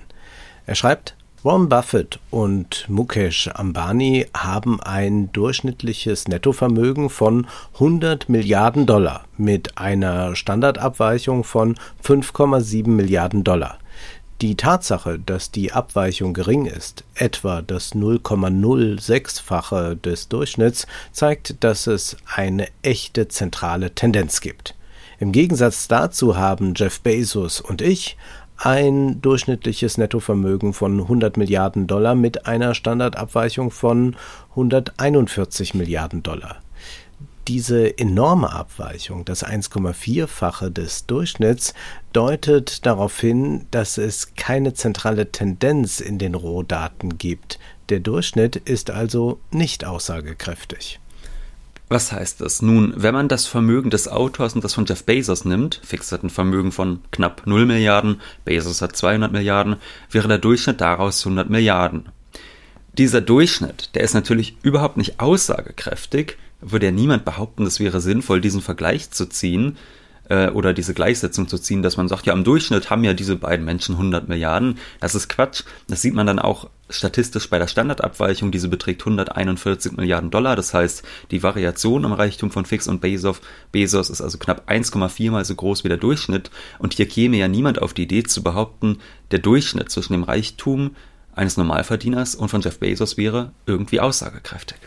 Er 0.66 0.76
schreibt, 0.76 1.16
Warren 1.42 1.70
Buffett 1.70 2.20
und 2.32 2.84
Mukesh 2.90 3.50
Ambani 3.54 4.28
haben 4.34 4.82
ein 4.82 5.32
durchschnittliches 5.32 6.28
Nettovermögen 6.28 7.10
von 7.10 7.48
100 7.76 8.28
Milliarden 8.28 8.86
Dollar 8.86 9.24
mit 9.38 9.78
einer 9.78 10.36
Standardabweichung 10.36 11.46
von 11.46 11.76
5,7 12.04 12.90
Milliarden 12.90 13.46
Dollar. 13.46 13.80
Die 14.42 14.56
Tatsache, 14.56 15.18
dass 15.18 15.50
die 15.50 15.72
Abweichung 15.72 16.34
gering 16.34 16.66
ist, 16.66 17.06
etwa 17.16 17.62
das 17.62 17.96
0,06-fache 17.96 19.96
des 19.96 20.28
Durchschnitts, 20.28 20.88
zeigt, 21.14 21.64
dass 21.64 21.88
es 21.88 22.18
eine 22.36 22.68
echte 22.82 23.30
zentrale 23.30 23.96
Tendenz 23.96 24.42
gibt. 24.42 24.76
Im 25.22 25.34
Gegensatz 25.34 25.90
dazu 25.90 26.38
haben 26.38 26.76
Jeff 26.76 27.02
Bezos 27.02 27.60
und 27.60 27.82
ich 27.82 28.16
ein 28.62 29.22
durchschnittliches 29.22 29.98
Nettovermögen 29.98 30.74
von 30.74 31.00
100 31.00 31.38
Milliarden 31.38 31.88
Dollar 31.88 32.16
mit 32.16 32.46
einer 32.46 32.76
Standardabweichung 32.76 33.72
von 33.72 34.16
141 34.52 35.74
Milliarden 35.74 36.24
Dollar 36.24 36.58
diese 37.50 37.98
enorme 37.98 38.52
Abweichung, 38.54 39.26
das 39.26 39.44
1,4-fache 39.44 40.70
des 40.70 41.08
Durchschnitts, 41.08 41.74
deutet 42.14 42.86
darauf 42.86 43.20
hin, 43.20 43.66
dass 43.72 43.98
es 43.98 44.36
keine 44.36 44.76
zentrale 44.76 45.32
Tendenz 45.32 46.00
in 46.00 46.20
den 46.20 46.36
Rohdaten 46.36 47.18
gibt. 47.18 47.58
Der 47.90 48.02
Durchschnitt 48.02 48.56
ist 48.56 48.92
also 48.92 49.40
nicht 49.50 49.84
aussagekräftig. 49.84 51.00
Was 51.90 52.12
heißt 52.12 52.42
das? 52.42 52.62
Nun, 52.62 52.94
wenn 52.96 53.16
man 53.16 53.28
das 53.28 53.48
Vermögen 53.48 53.90
des 53.90 54.08
Autors 54.08 54.54
und 54.54 54.64
das 54.64 54.76
von 54.76 54.86
Jeff 54.86 55.04
Bezos 55.04 55.44
nimmt, 55.44 55.82
Fix 55.84 56.12
hat 56.12 56.24
ein 56.24 56.30
Vermögen 56.30 56.72
von 56.72 57.00
knapp 57.12 57.48
0 57.48 57.66
Milliarden, 57.66 58.22
Bezos 58.46 58.84
hat 58.84 58.96
200 58.96 59.32
Milliarden, 59.32 59.78
wäre 60.12 60.28
der 60.28 60.38
Durchschnitt 60.38 60.82
daraus 60.82 61.26
100 61.26 61.50
Milliarden. 61.50 62.10
Dieser 62.94 63.22
Durchschnitt, 63.22 63.96
der 63.96 64.04
ist 64.04 64.14
natürlich 64.14 64.56
überhaupt 64.62 64.98
nicht 64.98 65.20
aussagekräftig, 65.20 66.38
würde 66.62 66.88
ja 66.88 66.92
niemand 66.92 67.26
behaupten, 67.26 67.66
es 67.66 67.80
wäre 67.80 68.02
sinnvoll, 68.02 68.40
diesen 68.40 68.62
Vergleich 68.62 69.10
zu 69.10 69.26
ziehen 69.26 69.78
äh, 70.30 70.50
oder 70.50 70.74
diese 70.74 70.94
Gleichsetzung 70.94 71.48
zu 71.48 71.58
ziehen, 71.58 71.82
dass 71.82 71.98
man 71.98 72.08
sagt, 72.08 72.28
ja, 72.28 72.34
im 72.34 72.44
Durchschnitt 72.44 72.92
haben 72.92 73.04
ja 73.04 73.14
diese 73.14 73.36
beiden 73.36 73.66
Menschen 73.66 73.96
100 73.96 74.30
Milliarden. 74.30 74.78
Das 75.00 75.16
ist 75.16 75.28
Quatsch. 75.28 75.64
Das 75.88 76.02
sieht 76.04 76.14
man 76.14 76.28
dann 76.28 76.40
auch 76.40 76.70
statistisch 76.90 77.50
bei 77.50 77.60
der 77.60 77.68
Standardabweichung. 77.68 78.52
Diese 78.52 78.68
beträgt 78.68 79.02
141 79.02 79.94
Milliarden 79.94 80.32
Dollar. 80.32 80.56
Das 80.56 80.74
heißt, 80.74 81.04
die 81.32 81.44
Variation 81.44 82.04
im 82.04 82.14
Reichtum 82.14 82.52
von 82.52 82.66
Fix 82.66 82.88
und 82.88 83.02
Bezos, 83.02 83.42
Bezos 83.72 84.10
ist 84.10 84.22
also 84.22 84.38
knapp 84.38 84.70
1,4 84.70 85.32
mal 85.32 85.46
so 85.46 85.56
groß 85.56 85.84
wie 85.84 85.90
der 85.90 85.98
Durchschnitt. 85.98 86.50
Und 86.80 86.94
hier 86.94 87.08
käme 87.08 87.38
ja 87.38 87.48
niemand 87.48 87.82
auf 87.82 87.94
die 87.94 88.04
Idee 88.04 88.24
zu 88.24 88.44
behaupten, 88.44 88.98
der 89.32 89.40
Durchschnitt 89.40 89.92
zwischen 89.92 90.14
dem 90.14 90.24
Reichtum 90.24 90.96
eines 91.34 91.58
Normalverdieners 91.58 92.36
und 92.36 92.50
von 92.50 92.62
Jeff 92.62 92.80
Bezos 92.80 93.18
wäre 93.18 93.52
irgendwie 93.66 94.00
aussagekräftig. 94.00 94.78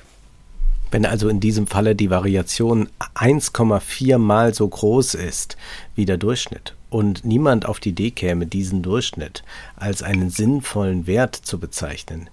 Wenn 0.91 1.07
also 1.07 1.29
in 1.31 1.41
diesem 1.41 1.67
Falle 1.67 1.95
die 1.95 2.11
Variation 2.11 2.89
1,4 3.15 4.19
mal 4.19 4.53
so 4.53 4.69
groß 4.69 5.15
ist 5.15 5.57
wie 5.95 6.05
der 6.05 6.19
Durchschnitt 6.19 6.75
und 6.93 7.25
niemand 7.25 7.67
auf 7.67 7.81
die 7.81 7.91
Idee 7.91 8.11
käme, 8.11 8.47
diesen 8.47 8.83
Durchschnitt 8.83 9.43
als 9.77 10.03
einen 10.03 10.31
sinnvollen 10.31 11.07
Wert 11.07 11.35
zu 11.35 11.59
bezeichnen, 11.59 12.29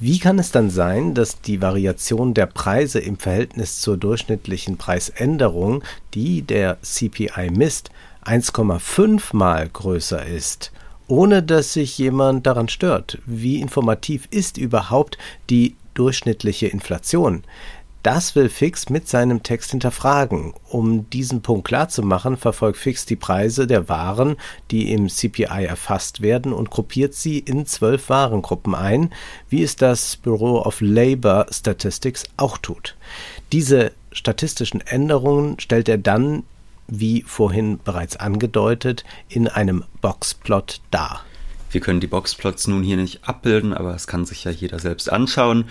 wie 0.00 0.18
kann 0.18 0.38
es 0.38 0.50
dann 0.50 0.70
sein, 0.70 1.14
dass 1.14 1.40
die 1.40 1.62
Variation 1.62 2.34
der 2.34 2.46
Preise 2.46 2.98
im 2.98 3.18
Verhältnis 3.18 3.80
zur 3.80 3.96
durchschnittlichen 3.96 4.76
Preisänderung, 4.76 5.84
die 6.14 6.42
der 6.42 6.78
CPI 6.82 7.50
misst, 7.52 7.90
1,5 8.24 9.34
mal 9.36 9.68
größer 9.68 10.26
ist? 10.26 10.72
ohne 11.08 11.42
dass 11.42 11.74
sich 11.74 11.98
jemand 11.98 12.46
daran 12.46 12.68
stört. 12.68 13.18
Wie 13.26 13.60
informativ 13.60 14.28
ist 14.30 14.56
überhaupt 14.56 15.18
die 15.50 15.76
durchschnittliche 15.92 16.68
Inflation? 16.68 17.42
Das 18.02 18.34
will 18.34 18.48
Fix 18.48 18.88
mit 18.88 19.08
seinem 19.08 19.44
Text 19.44 19.70
hinterfragen. 19.70 20.54
Um 20.68 21.08
diesen 21.10 21.40
Punkt 21.40 21.68
klarzumachen, 21.68 22.36
verfolgt 22.36 22.78
Fix 22.78 23.06
die 23.06 23.14
Preise 23.14 23.68
der 23.68 23.88
Waren, 23.88 24.36
die 24.72 24.92
im 24.92 25.08
CPI 25.08 25.66
erfasst 25.66 26.20
werden, 26.20 26.52
und 26.52 26.70
gruppiert 26.70 27.14
sie 27.14 27.38
in 27.38 27.64
zwölf 27.64 28.08
Warengruppen 28.08 28.74
ein, 28.74 29.10
wie 29.48 29.62
es 29.62 29.76
das 29.76 30.16
Bureau 30.16 30.62
of 30.62 30.80
Labor 30.80 31.46
Statistics 31.50 32.24
auch 32.36 32.58
tut. 32.58 32.96
Diese 33.52 33.92
statistischen 34.10 34.80
Änderungen 34.80 35.60
stellt 35.60 35.88
er 35.88 35.98
dann, 35.98 36.42
wie 36.88 37.22
vorhin 37.22 37.78
bereits 37.84 38.16
angedeutet, 38.16 39.04
in 39.28 39.46
einem 39.46 39.84
Boxplot 40.00 40.80
dar. 40.90 41.24
Wir 41.70 41.80
können 41.80 42.00
die 42.00 42.08
Boxplots 42.08 42.66
nun 42.66 42.82
hier 42.82 42.96
nicht 42.96 43.26
abbilden, 43.26 43.72
aber 43.72 43.94
es 43.94 44.08
kann 44.08 44.26
sich 44.26 44.42
ja 44.42 44.50
jeder 44.50 44.80
selbst 44.80 45.10
anschauen. 45.10 45.66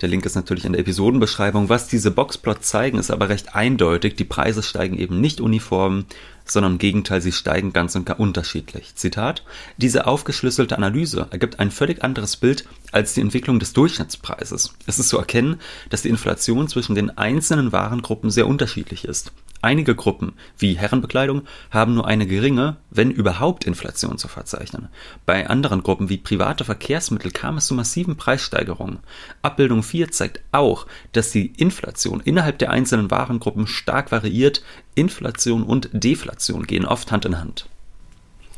Der 0.00 0.08
Link 0.08 0.26
ist 0.26 0.34
natürlich 0.34 0.64
in 0.64 0.72
der 0.72 0.80
Episodenbeschreibung. 0.80 1.68
Was 1.68 1.86
diese 1.86 2.10
Boxplots 2.10 2.68
zeigen, 2.68 2.98
ist 2.98 3.10
aber 3.10 3.28
recht 3.28 3.54
eindeutig. 3.54 4.16
Die 4.16 4.24
Preise 4.24 4.62
steigen 4.62 4.98
eben 4.98 5.20
nicht 5.20 5.40
uniform, 5.40 6.06
sondern 6.44 6.72
im 6.72 6.78
Gegenteil, 6.78 7.22
sie 7.22 7.32
steigen 7.32 7.72
ganz 7.72 7.94
und 7.94 8.04
gar 8.04 8.18
unterschiedlich. 8.18 8.96
Zitat: 8.96 9.44
Diese 9.76 10.06
aufgeschlüsselte 10.06 10.76
Analyse 10.76 11.28
ergibt 11.30 11.60
ein 11.60 11.70
völlig 11.70 12.02
anderes 12.02 12.36
Bild 12.36 12.64
als 12.94 13.12
die 13.12 13.20
Entwicklung 13.20 13.58
des 13.58 13.72
Durchschnittspreises. 13.72 14.74
Es 14.86 15.00
ist 15.00 15.08
zu 15.08 15.18
erkennen, 15.18 15.60
dass 15.90 16.02
die 16.02 16.10
Inflation 16.10 16.68
zwischen 16.68 16.94
den 16.94 17.10
einzelnen 17.18 17.72
Warengruppen 17.72 18.30
sehr 18.30 18.46
unterschiedlich 18.46 19.04
ist. 19.04 19.32
Einige 19.62 19.96
Gruppen, 19.96 20.34
wie 20.58 20.74
Herrenbekleidung, 20.74 21.42
haben 21.70 21.94
nur 21.94 22.06
eine 22.06 22.26
geringe, 22.26 22.76
wenn 22.90 23.10
überhaupt 23.10 23.64
Inflation 23.64 24.16
zu 24.16 24.28
verzeichnen. 24.28 24.90
Bei 25.26 25.48
anderen 25.48 25.82
Gruppen 25.82 26.08
wie 26.08 26.18
private 26.18 26.64
Verkehrsmittel 26.64 27.32
kam 27.32 27.56
es 27.56 27.66
zu 27.66 27.74
massiven 27.74 28.16
Preissteigerungen. 28.16 29.00
Abbildung 29.42 29.82
4 29.82 30.12
zeigt 30.12 30.42
auch, 30.52 30.86
dass 31.12 31.32
die 31.32 31.46
Inflation 31.46 32.20
innerhalb 32.20 32.58
der 32.58 32.70
einzelnen 32.70 33.10
Warengruppen 33.10 33.66
stark 33.66 34.12
variiert. 34.12 34.62
Inflation 34.94 35.64
und 35.64 35.88
Deflation 35.92 36.66
gehen 36.66 36.84
oft 36.84 37.10
Hand 37.10 37.24
in 37.24 37.40
Hand. 37.40 37.66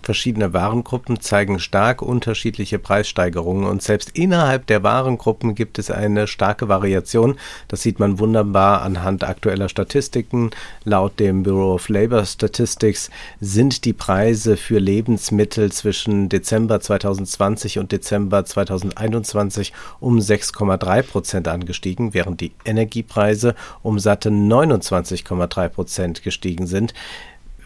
Verschiedene 0.07 0.53
Warengruppen 0.53 1.19
zeigen 1.19 1.59
stark 1.59 2.01
unterschiedliche 2.01 2.79
Preissteigerungen 2.79 3.67
und 3.67 3.83
selbst 3.83 4.11
innerhalb 4.17 4.69
der 4.69 4.85
Warengruppen 4.85 5.57
gibt 5.57 5.81
es 5.81 5.91
eine 5.91 6.29
starke 6.29 6.69
Variation. 6.69 7.35
Das 7.67 7.83
sieht 7.83 7.99
man 7.99 8.21
wunderbar 8.21 8.83
anhand 8.83 9.25
aktueller 9.25 9.69
Statistiken. 9.69 10.53
Laut 10.85 11.19
dem 11.19 11.43
Bureau 11.43 11.75
of 11.75 11.89
Labor 11.89 12.25
Statistics 12.25 13.11
sind 13.41 13.85
die 13.85 13.95
Preise 13.95 14.57
für 14.57 14.79
Lebensmittel 14.79 15.73
zwischen 15.73 16.29
Dezember 16.29 16.79
2020 16.79 17.81
und 17.81 17.91
Dezember 17.91 18.45
2021 18.45 19.73
um 19.99 20.19
6,3 20.21 21.03
Prozent 21.03 21.49
angestiegen, 21.49 22.15
während 22.15 22.41
die 22.41 22.53
Energiepreise 22.65 23.57
um 23.83 23.99
satte 23.99 24.29
29,3 24.29 25.69
Prozent 25.69 26.23
gestiegen 26.23 26.69
sind. 26.69 26.95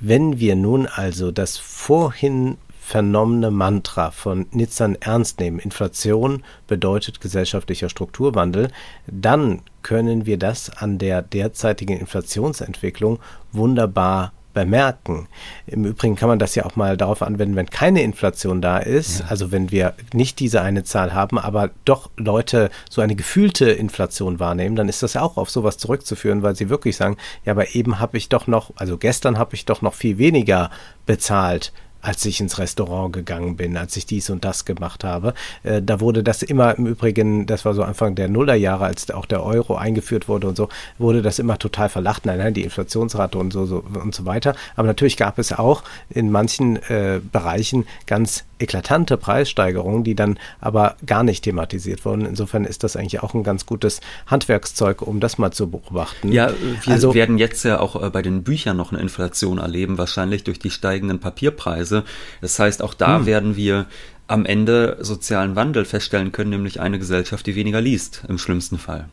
Wenn 0.00 0.40
wir 0.40 0.56
nun 0.56 0.86
also 0.86 1.30
das 1.30 1.58
vorhin 1.58 2.56
vernommene 2.80 3.50
Mantra 3.50 4.10
von 4.10 4.46
Nitzan 4.50 4.96
ernst 4.96 5.38
nehmen, 5.38 5.58
Inflation 5.58 6.42
bedeutet 6.66 7.20
gesellschaftlicher 7.20 7.90
Strukturwandel, 7.90 8.70
dann 9.06 9.60
können 9.82 10.24
wir 10.24 10.38
das 10.38 10.70
an 10.70 10.98
der 10.98 11.20
derzeitigen 11.20 11.98
Inflationsentwicklung 11.98 13.18
wunderbar 13.52 14.32
bemerken. 14.52 15.28
Im 15.66 15.84
Übrigen 15.84 16.16
kann 16.16 16.28
man 16.28 16.38
das 16.38 16.54
ja 16.54 16.64
auch 16.64 16.76
mal 16.76 16.96
darauf 16.96 17.22
anwenden, 17.22 17.56
wenn 17.56 17.70
keine 17.70 18.02
Inflation 18.02 18.60
da 18.60 18.78
ist, 18.78 19.20
ja. 19.20 19.26
also 19.26 19.52
wenn 19.52 19.70
wir 19.70 19.94
nicht 20.12 20.38
diese 20.40 20.62
eine 20.62 20.84
Zahl 20.84 21.14
haben, 21.14 21.38
aber 21.38 21.70
doch 21.84 22.10
Leute 22.16 22.70
so 22.88 23.00
eine 23.00 23.14
gefühlte 23.14 23.70
Inflation 23.70 24.40
wahrnehmen, 24.40 24.76
dann 24.76 24.88
ist 24.88 25.02
das 25.02 25.14
ja 25.14 25.22
auch 25.22 25.36
auf 25.36 25.50
sowas 25.50 25.78
zurückzuführen, 25.78 26.42
weil 26.42 26.56
sie 26.56 26.68
wirklich 26.68 26.96
sagen, 26.96 27.16
ja, 27.44 27.52
aber 27.52 27.74
eben 27.74 27.98
habe 27.98 28.16
ich 28.16 28.28
doch 28.28 28.46
noch, 28.46 28.72
also 28.76 28.98
gestern 28.98 29.38
habe 29.38 29.54
ich 29.54 29.64
doch 29.64 29.82
noch 29.82 29.94
viel 29.94 30.18
weniger 30.18 30.70
bezahlt 31.06 31.72
als 32.02 32.24
ich 32.24 32.40
ins 32.40 32.58
Restaurant 32.58 33.12
gegangen 33.12 33.56
bin, 33.56 33.76
als 33.76 33.96
ich 33.96 34.06
dies 34.06 34.30
und 34.30 34.44
das 34.44 34.64
gemacht 34.64 35.04
habe. 35.04 35.34
Äh, 35.62 35.82
da 35.82 36.00
wurde 36.00 36.22
das 36.22 36.42
immer 36.42 36.76
im 36.76 36.86
Übrigen, 36.86 37.46
das 37.46 37.64
war 37.64 37.74
so 37.74 37.82
Anfang 37.82 38.14
der 38.14 38.28
Nullerjahre, 38.28 38.84
als 38.84 39.10
auch 39.10 39.26
der 39.26 39.42
Euro 39.42 39.76
eingeführt 39.76 40.28
wurde 40.28 40.48
und 40.48 40.56
so, 40.56 40.68
wurde 40.98 41.22
das 41.22 41.38
immer 41.38 41.58
total 41.58 41.88
verlacht. 41.88 42.26
Nein, 42.26 42.38
nein, 42.38 42.54
die 42.54 42.64
Inflationsrate 42.64 43.38
und 43.38 43.52
so, 43.52 43.66
so 43.66 43.84
und 44.02 44.14
so 44.14 44.26
weiter. 44.26 44.54
Aber 44.76 44.86
natürlich 44.86 45.16
gab 45.16 45.38
es 45.38 45.52
auch 45.52 45.82
in 46.08 46.30
manchen 46.30 46.76
äh, 46.84 47.20
Bereichen 47.32 47.86
ganz 48.06 48.44
eklatante 48.60 49.16
Preissteigerungen, 49.16 50.04
die 50.04 50.14
dann 50.14 50.38
aber 50.60 50.96
gar 51.06 51.22
nicht 51.22 51.44
thematisiert 51.44 52.04
wurden. 52.04 52.26
Insofern 52.26 52.64
ist 52.64 52.84
das 52.84 52.96
eigentlich 52.96 53.22
auch 53.22 53.34
ein 53.34 53.42
ganz 53.42 53.66
gutes 53.66 54.00
Handwerkszeug, 54.26 55.02
um 55.02 55.20
das 55.20 55.38
mal 55.38 55.50
zu 55.50 55.70
beobachten. 55.70 56.32
Ja, 56.32 56.52
wir 56.82 56.92
also, 56.92 57.14
werden 57.14 57.38
jetzt 57.38 57.64
ja 57.64 57.80
auch 57.80 58.00
äh, 58.00 58.10
bei 58.10 58.22
den 58.22 58.42
Büchern 58.42 58.76
noch 58.76 58.92
eine 58.92 59.00
Inflation 59.00 59.58
erleben, 59.58 59.98
wahrscheinlich 59.98 60.44
durch 60.44 60.58
die 60.58 60.70
steigenden 60.70 61.20
Papierpreise. 61.20 62.04
Das 62.40 62.58
heißt, 62.58 62.82
auch 62.82 62.94
da 62.94 63.18
hm. 63.18 63.26
werden 63.26 63.56
wir 63.56 63.86
am 64.26 64.46
Ende 64.46 64.98
sozialen 65.00 65.56
Wandel 65.56 65.84
feststellen 65.84 66.30
können, 66.30 66.50
nämlich 66.50 66.80
eine 66.80 66.98
Gesellschaft, 66.98 67.46
die 67.46 67.56
weniger 67.56 67.80
liest, 67.80 68.22
im 68.28 68.38
schlimmsten 68.38 68.78
Fall. 68.78 69.08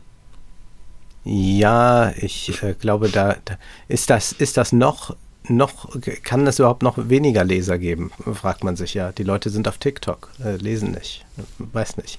Ja, 1.24 2.12
ich 2.16 2.62
äh, 2.62 2.74
glaube, 2.74 3.08
da, 3.08 3.36
da, 3.44 3.58
ist 3.88 4.10
das 4.10 4.32
ist 4.32 4.56
das 4.56 4.72
noch 4.72 5.16
noch, 5.44 5.88
kann 6.22 6.46
es 6.46 6.58
überhaupt 6.58 6.82
noch 6.82 7.08
weniger 7.08 7.44
Leser 7.44 7.78
geben, 7.78 8.10
fragt 8.34 8.64
man 8.64 8.76
sich 8.76 8.94
ja. 8.94 9.12
Die 9.12 9.22
Leute 9.22 9.50
sind 9.50 9.68
auf 9.68 9.78
TikTok, 9.78 10.30
äh, 10.44 10.56
lesen 10.56 10.92
nicht, 10.92 11.24
weiß 11.58 11.96
nicht. 11.96 12.18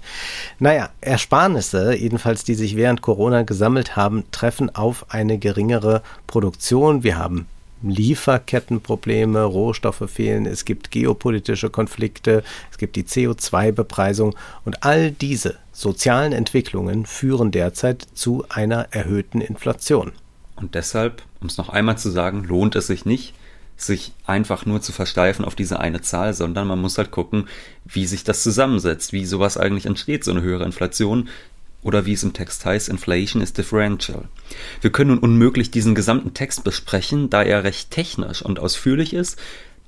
Naja, 0.59 0.89
Ersparnisse, 1.01 1.95
jedenfalls 1.95 2.43
die 2.43 2.55
sich 2.55 2.75
während 2.75 3.01
Corona 3.01 3.43
gesammelt 3.43 3.95
haben, 3.95 4.23
treffen 4.31 4.73
auf 4.75 5.05
eine 5.09 5.37
geringere 5.37 6.01
Produktion. 6.27 7.03
Wir 7.03 7.17
haben 7.17 7.47
Lieferkettenprobleme, 7.81 9.43
Rohstoffe 9.43 10.09
fehlen, 10.09 10.45
es 10.45 10.65
gibt 10.65 10.91
geopolitische 10.91 11.69
Konflikte, 11.69 12.43
es 12.71 12.77
gibt 12.77 12.95
die 12.95 13.03
CO2-Bepreisung 13.03 14.35
und 14.65 14.83
all 14.83 15.11
diese 15.11 15.57
sozialen 15.71 16.33
Entwicklungen 16.33 17.05
führen 17.05 17.51
derzeit 17.51 18.05
zu 18.13 18.43
einer 18.49 18.87
erhöhten 18.91 19.39
Inflation. 19.39 20.11
Und 20.59 20.75
deshalb, 20.75 21.23
um 21.39 21.47
es 21.47 21.57
noch 21.57 21.69
einmal 21.69 21.97
zu 21.97 22.09
sagen, 22.09 22.43
lohnt 22.43 22.75
es 22.75 22.87
sich 22.87 23.05
nicht, 23.05 23.33
sich 23.77 24.11
einfach 24.25 24.65
nur 24.65 24.81
zu 24.81 24.91
versteifen 24.91 25.45
auf 25.45 25.55
diese 25.55 25.79
eine 25.79 26.01
Zahl, 26.01 26.33
sondern 26.33 26.67
man 26.67 26.81
muss 26.81 26.97
halt 26.97 27.11
gucken, 27.11 27.47
wie 27.85 28.05
sich 28.05 28.25
das 28.25 28.43
zusammensetzt, 28.43 29.13
wie 29.13 29.25
sowas 29.25 29.57
eigentlich 29.57 29.85
entsteht, 29.85 30.23
so 30.23 30.31
eine 30.31 30.41
höhere 30.41 30.65
Inflation, 30.65 31.29
oder 31.81 32.05
wie 32.05 32.11
es 32.11 32.23
im 32.23 32.33
Text 32.33 32.65
heißt, 32.65 32.89
Inflation 32.89 33.41
is 33.41 33.53
differential. 33.53 34.25
Wir 34.81 34.91
können 34.91 35.11
nun 35.11 35.19
unmöglich 35.19 35.71
diesen 35.71 35.95
gesamten 35.95 36.33
Text 36.33 36.65
besprechen, 36.65 37.29
da 37.29 37.41
er 37.41 37.63
recht 37.63 37.89
technisch 37.89 38.41
und 38.41 38.59
ausführlich 38.59 39.13
ist, 39.13 39.39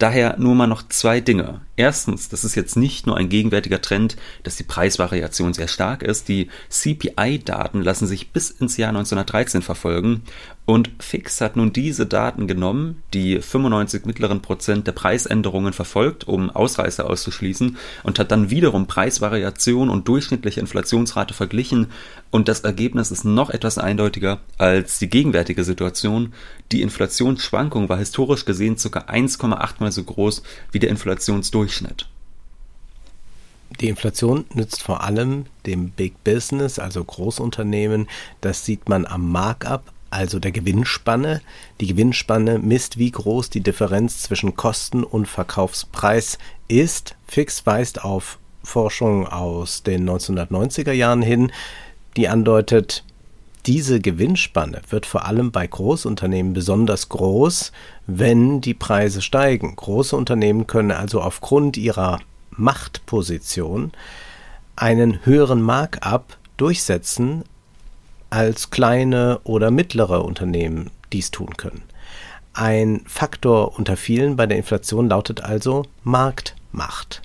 Daher 0.02 0.38
nur 0.40 0.56
mal 0.56 0.66
noch 0.66 0.82
zwei 0.88 1.22
Dinge. 1.22 1.62
Erstens, 1.76 2.28
das 2.28 2.44
ist 2.44 2.56
jetzt 2.56 2.76
nicht 2.76 3.06
nur 3.06 3.18
ein 3.18 3.30
gegenwärtiger 3.30 3.82
Trend, 3.82 4.18
dass 4.42 4.56
die 4.56 4.64
Preisvariation 4.64 5.54
sehr 5.54 5.68
stark 5.68 6.02
ist. 6.02 6.28
Die 6.28 6.50
CPI-Daten 6.70 7.84
lassen 7.84 8.08
sich 8.08 8.32
bis 8.32 8.50
ins 8.50 8.78
Jahr 8.78 8.90
1913 8.90 9.62
verfolgen 9.62 10.24
und 10.72 10.90
Fix 11.00 11.42
hat 11.42 11.58
nun 11.58 11.74
diese 11.74 12.06
Daten 12.06 12.48
genommen, 12.48 13.04
die 13.14 13.42
95 13.42 14.06
mittleren 14.06 14.42
Prozent 14.42 14.88
der 14.88 14.94
Preisänderungen 14.94 15.74
verfolgt, 15.74 16.30
um 16.30 16.50
Ausreißer 16.50 17.10
auszuschließen 17.10 17.76
und 18.04 18.20
hat 18.20 18.32
dann 18.32 18.52
wiederum 18.52 18.88
Preisvariation 18.88 19.90
und 19.90 20.08
durchschnittliche 20.08 20.62
Inflationsrate 20.62 21.34
verglichen 21.34 21.88
und 22.30 22.48
das 22.48 22.62
Ergebnis 22.62 23.12
ist 23.12 23.26
noch 23.26 23.50
etwas 23.50 23.80
eindeutiger 23.80 24.40
als 24.58 24.98
die 24.98 25.10
gegenwärtige 25.10 25.66
Situation. 25.66 26.32
Die 26.72 26.84
Inflationsschwankung 26.84 27.90
war 27.90 27.98
historisch 27.98 28.46
gesehen 28.46 28.78
ca. 28.78 29.00
1,8 29.00 29.74
mal 29.80 29.92
so 29.92 30.06
groß 30.06 30.42
wie 30.72 30.80
der 30.80 30.90
Inflationsdurchschnitt. 30.90 32.08
Die 33.82 33.90
Inflation 33.90 34.46
nützt 34.54 34.84
vor 34.84 35.04
allem 35.04 35.48
dem 35.66 35.90
Big 35.90 36.24
Business, 36.24 36.80
also 36.80 37.04
Großunternehmen. 37.04 38.08
Das 38.40 38.64
sieht 38.64 38.88
man 38.88 39.06
am 39.06 39.30
Markup, 39.30 39.84
also 40.12 40.40
der 40.40 40.52
Gewinnspanne. 40.52 41.42
Die 41.80 41.88
Gewinnspanne 41.88 42.60
misst, 42.60 42.98
wie 42.98 43.12
groß 43.12 43.50
die 43.50 43.62
Differenz 43.62 44.22
zwischen 44.22 44.56
Kosten 44.56 45.04
und 45.04 45.28
Verkaufspreis 45.28 46.38
ist. 46.68 47.16
Fix 47.26 47.66
weist 47.66 48.04
auf 48.04 48.38
Forschung 48.64 49.28
aus 49.28 49.82
den 49.82 50.08
1990er 50.08 50.92
Jahren 50.92 51.24
hin 51.24 51.52
die 52.18 52.28
andeutet, 52.28 53.04
diese 53.66 54.00
Gewinnspanne 54.00 54.82
wird 54.90 55.06
vor 55.06 55.26
allem 55.26 55.52
bei 55.52 55.66
Großunternehmen 55.66 56.54
besonders 56.54 57.10
groß, 57.10 57.72
wenn 58.08 58.60
die 58.60 58.74
Preise 58.74 59.22
steigen. 59.22 59.76
Große 59.76 60.16
Unternehmen 60.16 60.68
können 60.68 60.92
also 60.92 61.22
aufgrund 61.22 61.78
ihrer 61.78 62.20
Machtposition 62.50 63.92
einen 64.76 65.26
höheren 65.26 65.62
Markup 65.62 66.38
durchsetzen, 66.58 67.44
als 68.32 68.72
kleine 68.72 69.40
oder 69.44 69.70
mittlere 69.70 70.24
Unternehmen 70.24 70.90
dies 71.14 71.30
tun 71.30 71.56
können. 71.58 71.84
Ein 72.54 73.02
Faktor 73.06 73.78
unter 73.78 73.96
vielen 73.96 74.36
bei 74.36 74.48
der 74.48 74.58
Inflation 74.58 75.08
lautet 75.08 75.42
also 75.42 75.86
Marktmacht. 76.04 77.22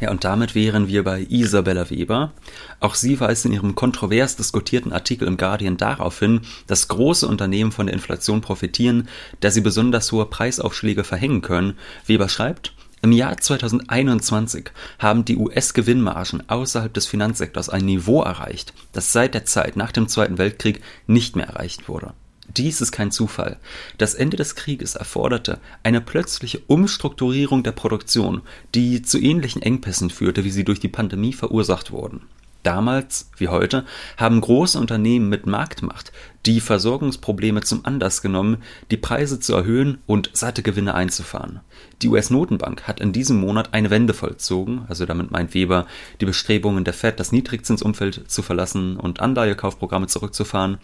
Ja, 0.00 0.10
und 0.10 0.24
damit 0.24 0.54
wären 0.54 0.88
wir 0.88 1.04
bei 1.04 1.26
Isabella 1.30 1.88
Weber. 1.88 2.32
Auch 2.80 2.94
sie 2.94 3.20
weist 3.20 3.46
in 3.46 3.52
ihrem 3.52 3.74
kontrovers 3.74 4.36
diskutierten 4.36 4.92
Artikel 4.92 5.28
im 5.28 5.36
Guardian 5.36 5.76
darauf 5.76 6.18
hin, 6.18 6.40
dass 6.66 6.88
große 6.88 7.26
Unternehmen 7.26 7.70
von 7.70 7.86
der 7.86 7.94
Inflation 7.94 8.40
profitieren, 8.40 9.08
da 9.40 9.50
sie 9.50 9.60
besonders 9.60 10.10
hohe 10.10 10.26
Preisaufschläge 10.26 11.04
verhängen 11.04 11.42
können. 11.42 11.78
Weber 12.06 12.28
schreibt, 12.28 12.74
im 13.04 13.12
Jahr 13.12 13.36
2021 13.36 14.70
haben 14.98 15.26
die 15.26 15.36
US-Gewinnmargen 15.36 16.48
außerhalb 16.48 16.92
des 16.92 17.06
Finanzsektors 17.06 17.68
ein 17.68 17.84
Niveau 17.84 18.22
erreicht, 18.22 18.72
das 18.92 19.12
seit 19.12 19.34
der 19.34 19.44
Zeit 19.44 19.76
nach 19.76 19.92
dem 19.92 20.08
Zweiten 20.08 20.38
Weltkrieg 20.38 20.80
nicht 21.06 21.36
mehr 21.36 21.48
erreicht 21.48 21.86
wurde. 21.86 22.14
Dies 22.48 22.80
ist 22.80 22.92
kein 22.92 23.10
Zufall. 23.10 23.58
Das 23.98 24.14
Ende 24.14 24.38
des 24.38 24.54
Krieges 24.54 24.94
erforderte 24.94 25.58
eine 25.82 26.00
plötzliche 26.00 26.60
Umstrukturierung 26.66 27.62
der 27.62 27.72
Produktion, 27.72 28.40
die 28.74 29.02
zu 29.02 29.18
ähnlichen 29.18 29.60
Engpässen 29.60 30.08
führte, 30.08 30.44
wie 30.44 30.50
sie 30.50 30.64
durch 30.64 30.80
die 30.80 30.88
Pandemie 30.88 31.34
verursacht 31.34 31.90
wurden. 31.90 32.22
Damals 32.64 33.30
wie 33.36 33.48
heute 33.48 33.84
haben 34.16 34.40
große 34.40 34.78
Unternehmen 34.78 35.28
mit 35.28 35.46
Marktmacht 35.46 36.12
die 36.46 36.60
Versorgungsprobleme 36.60 37.62
zum 37.62 37.84
Anlass 37.84 38.20
genommen, 38.20 38.58
die 38.90 38.96
Preise 38.96 39.40
zu 39.40 39.54
erhöhen 39.54 39.98
und 40.06 40.30
satte 40.32 40.62
Gewinne 40.62 40.94
einzufahren. 40.94 41.60
Die 42.02 42.08
US-Notenbank 42.08 42.82
hat 42.88 43.00
in 43.00 43.12
diesem 43.12 43.38
Monat 43.38 43.72
eine 43.72 43.90
Wende 43.90 44.14
vollzogen, 44.14 44.84
also 44.88 45.06
damit 45.06 45.30
meint 45.30 45.54
Weber 45.54 45.86
die 46.20 46.26
Bestrebungen 46.26 46.84
der 46.84 46.94
Fed, 46.94 47.20
das 47.20 47.32
Niedrigzinsumfeld 47.32 48.30
zu 48.30 48.42
verlassen 48.42 48.96
und 48.96 49.20
Anleihekaufprogramme 49.20 50.06
zurückzufahren. 50.06 50.78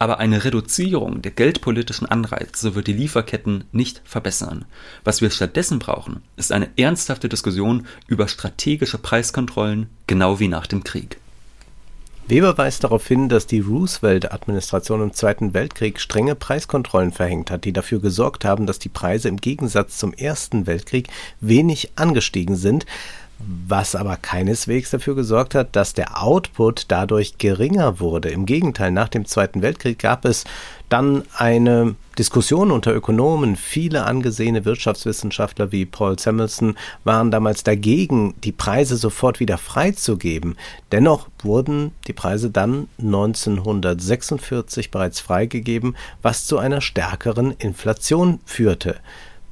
Aber 0.00 0.18
eine 0.18 0.44
Reduzierung 0.44 1.20
der 1.20 1.30
geldpolitischen 1.30 2.06
Anreize 2.06 2.74
wird 2.74 2.86
die 2.86 2.94
Lieferketten 2.94 3.64
nicht 3.70 4.00
verbessern. 4.06 4.64
Was 5.04 5.20
wir 5.20 5.28
stattdessen 5.28 5.78
brauchen, 5.78 6.22
ist 6.38 6.52
eine 6.52 6.70
ernsthafte 6.78 7.28
Diskussion 7.28 7.86
über 8.08 8.26
strategische 8.26 8.96
Preiskontrollen, 8.96 9.90
genau 10.06 10.40
wie 10.40 10.48
nach 10.48 10.66
dem 10.66 10.84
Krieg. 10.84 11.18
Weber 12.28 12.56
weist 12.56 12.82
darauf 12.84 13.06
hin, 13.06 13.28
dass 13.28 13.46
die 13.46 13.60
Roosevelt-Administration 13.60 15.02
im 15.02 15.12
Zweiten 15.12 15.52
Weltkrieg 15.52 16.00
strenge 16.00 16.34
Preiskontrollen 16.34 17.12
verhängt 17.12 17.50
hat, 17.50 17.66
die 17.66 17.74
dafür 17.74 18.00
gesorgt 18.00 18.46
haben, 18.46 18.64
dass 18.64 18.78
die 18.78 18.88
Preise 18.88 19.28
im 19.28 19.36
Gegensatz 19.36 19.98
zum 19.98 20.14
Ersten 20.14 20.66
Weltkrieg 20.66 21.08
wenig 21.40 21.90
angestiegen 21.96 22.56
sind, 22.56 22.86
was 23.68 23.94
aber 23.94 24.16
keineswegs 24.16 24.90
dafür 24.90 25.14
gesorgt 25.14 25.54
hat, 25.54 25.74
dass 25.74 25.94
der 25.94 26.22
Output 26.22 26.86
dadurch 26.88 27.38
geringer 27.38 28.00
wurde. 28.00 28.28
Im 28.28 28.46
Gegenteil, 28.46 28.90
nach 28.90 29.08
dem 29.08 29.24
Zweiten 29.24 29.62
Weltkrieg 29.62 29.98
gab 29.98 30.24
es 30.24 30.44
dann 30.88 31.22
eine 31.36 31.94
Diskussion 32.18 32.70
unter 32.70 32.94
Ökonomen. 32.94 33.56
Viele 33.56 34.04
angesehene 34.04 34.64
Wirtschaftswissenschaftler 34.64 35.72
wie 35.72 35.86
Paul 35.86 36.18
Samuelson 36.18 36.76
waren 37.04 37.30
damals 37.30 37.62
dagegen, 37.62 38.34
die 38.44 38.52
Preise 38.52 38.96
sofort 38.96 39.40
wieder 39.40 39.56
freizugeben. 39.56 40.56
Dennoch 40.92 41.28
wurden 41.42 41.92
die 42.06 42.12
Preise 42.12 42.50
dann 42.50 42.88
1946 42.98 44.90
bereits 44.90 45.20
freigegeben, 45.20 45.96
was 46.22 46.46
zu 46.46 46.58
einer 46.58 46.80
stärkeren 46.80 47.52
Inflation 47.52 48.40
führte. 48.44 48.96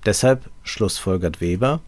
Deshalb 0.04 0.50
schlussfolgert 0.62 1.40
Weber, 1.40 1.80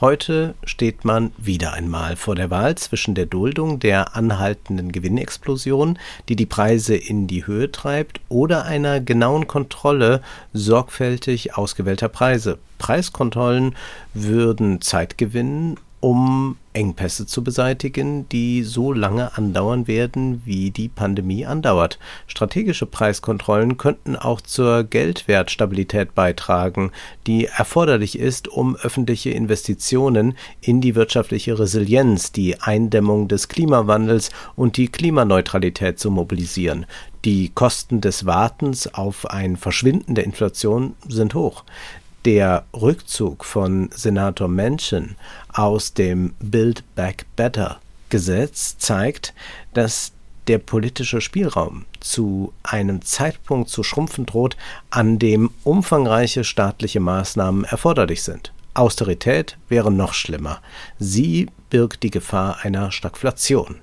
Heute 0.00 0.54
steht 0.62 1.04
man 1.04 1.32
wieder 1.38 1.72
einmal 1.72 2.14
vor 2.14 2.36
der 2.36 2.50
Wahl 2.50 2.76
zwischen 2.76 3.16
der 3.16 3.26
Duldung 3.26 3.80
der 3.80 4.14
anhaltenden 4.14 4.92
Gewinnexplosion, 4.92 5.98
die 6.28 6.36
die 6.36 6.46
Preise 6.46 6.94
in 6.94 7.26
die 7.26 7.48
Höhe 7.48 7.72
treibt, 7.72 8.20
oder 8.28 8.64
einer 8.64 9.00
genauen 9.00 9.48
Kontrolle 9.48 10.22
sorgfältig 10.52 11.56
ausgewählter 11.58 12.08
Preise. 12.08 12.58
Preiskontrollen 12.78 13.74
würden 14.14 14.80
Zeit 14.82 15.18
gewinnen 15.18 15.78
um 16.00 16.56
Engpässe 16.72 17.26
zu 17.26 17.42
beseitigen, 17.42 18.28
die 18.28 18.62
so 18.62 18.92
lange 18.92 19.36
andauern 19.36 19.88
werden, 19.88 20.42
wie 20.44 20.70
die 20.70 20.88
Pandemie 20.88 21.44
andauert. 21.44 21.98
Strategische 22.28 22.86
Preiskontrollen 22.86 23.78
könnten 23.78 24.14
auch 24.14 24.40
zur 24.40 24.84
Geldwertstabilität 24.84 26.14
beitragen, 26.14 26.92
die 27.26 27.46
erforderlich 27.46 28.16
ist, 28.16 28.46
um 28.46 28.76
öffentliche 28.76 29.30
Investitionen 29.30 30.36
in 30.60 30.80
die 30.80 30.94
wirtschaftliche 30.94 31.58
Resilienz, 31.58 32.30
die 32.30 32.60
Eindämmung 32.60 33.26
des 33.26 33.48
Klimawandels 33.48 34.30
und 34.54 34.76
die 34.76 34.88
Klimaneutralität 34.88 35.98
zu 35.98 36.12
mobilisieren. 36.12 36.86
Die 37.24 37.48
Kosten 37.48 38.00
des 38.00 38.26
Wartens 38.26 38.94
auf 38.94 39.28
ein 39.28 39.56
Verschwinden 39.56 40.14
der 40.14 40.24
Inflation 40.24 40.94
sind 41.08 41.34
hoch. 41.34 41.64
Der 42.24 42.64
Rückzug 42.74 43.44
von 43.44 43.90
Senator 43.92 44.48
Manchin 44.48 45.14
aus 45.52 45.94
dem 45.94 46.34
Build 46.40 46.82
Back 46.94 47.26
Better 47.36 47.78
Gesetz 48.10 48.76
zeigt, 48.78 49.34
dass 49.72 50.12
der 50.48 50.58
politische 50.58 51.20
Spielraum 51.20 51.84
zu 52.00 52.52
einem 52.62 53.02
Zeitpunkt 53.02 53.68
zu 53.68 53.82
schrumpfen 53.82 54.26
droht, 54.26 54.56
an 54.90 55.18
dem 55.18 55.50
umfangreiche 55.62 56.42
staatliche 56.42 57.00
Maßnahmen 57.00 57.64
erforderlich 57.64 58.22
sind. 58.22 58.52
Austerität 58.74 59.56
wäre 59.68 59.92
noch 59.92 60.14
schlimmer. 60.14 60.60
Sie 60.98 61.48
birgt 61.70 62.02
die 62.02 62.10
Gefahr 62.10 62.58
einer 62.62 62.90
Stagflation. 62.90 63.76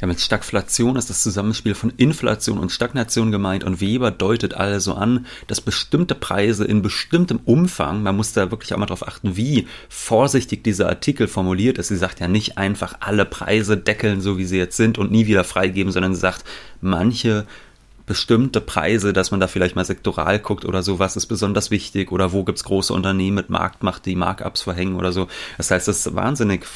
Ja, 0.00 0.06
mit 0.06 0.20
Stagflation 0.20 0.96
ist 0.96 1.10
das 1.10 1.22
Zusammenspiel 1.22 1.74
von 1.74 1.92
Inflation 1.96 2.58
und 2.58 2.70
Stagnation 2.70 3.32
gemeint 3.32 3.64
und 3.64 3.80
Weber 3.80 4.12
deutet 4.12 4.54
also 4.54 4.94
an, 4.94 5.26
dass 5.48 5.60
bestimmte 5.60 6.14
Preise 6.14 6.64
in 6.64 6.82
bestimmtem 6.82 7.40
Umfang, 7.44 8.02
man 8.04 8.16
muss 8.16 8.32
da 8.32 8.52
wirklich 8.52 8.72
auch 8.72 8.78
mal 8.78 8.86
darauf 8.86 9.06
achten, 9.06 9.36
wie 9.36 9.66
vorsichtig 9.88 10.62
dieser 10.62 10.88
Artikel 10.88 11.26
formuliert 11.26 11.78
ist. 11.78 11.88
Sie 11.88 11.96
sagt 11.96 12.20
ja 12.20 12.28
nicht 12.28 12.58
einfach 12.58 12.94
alle 13.00 13.24
Preise 13.24 13.76
deckeln, 13.76 14.20
so 14.20 14.38
wie 14.38 14.44
sie 14.44 14.58
jetzt 14.58 14.76
sind 14.76 14.98
und 14.98 15.10
nie 15.10 15.26
wieder 15.26 15.42
freigeben, 15.42 15.92
sondern 15.92 16.14
sie 16.14 16.20
sagt, 16.20 16.44
manche 16.80 17.44
bestimmte 18.06 18.60
Preise, 18.60 19.12
dass 19.12 19.32
man 19.32 19.40
da 19.40 19.48
vielleicht 19.48 19.76
mal 19.76 19.84
sektoral 19.84 20.38
guckt 20.38 20.64
oder 20.64 20.82
so, 20.82 20.98
was 20.98 21.16
ist 21.16 21.26
besonders 21.26 21.70
wichtig 21.70 22.10
oder 22.10 22.32
wo 22.32 22.42
gibt's 22.42 22.64
große 22.64 22.92
Unternehmen 22.92 23.34
mit 23.36 23.50
Marktmacht, 23.50 24.06
die 24.06 24.16
Markups 24.16 24.62
verhängen 24.62 24.96
oder 24.96 25.12
so. 25.12 25.28
Das 25.58 25.70
heißt, 25.70 25.88
das 25.88 26.06
ist 26.06 26.14
wahnsinnig 26.14 26.66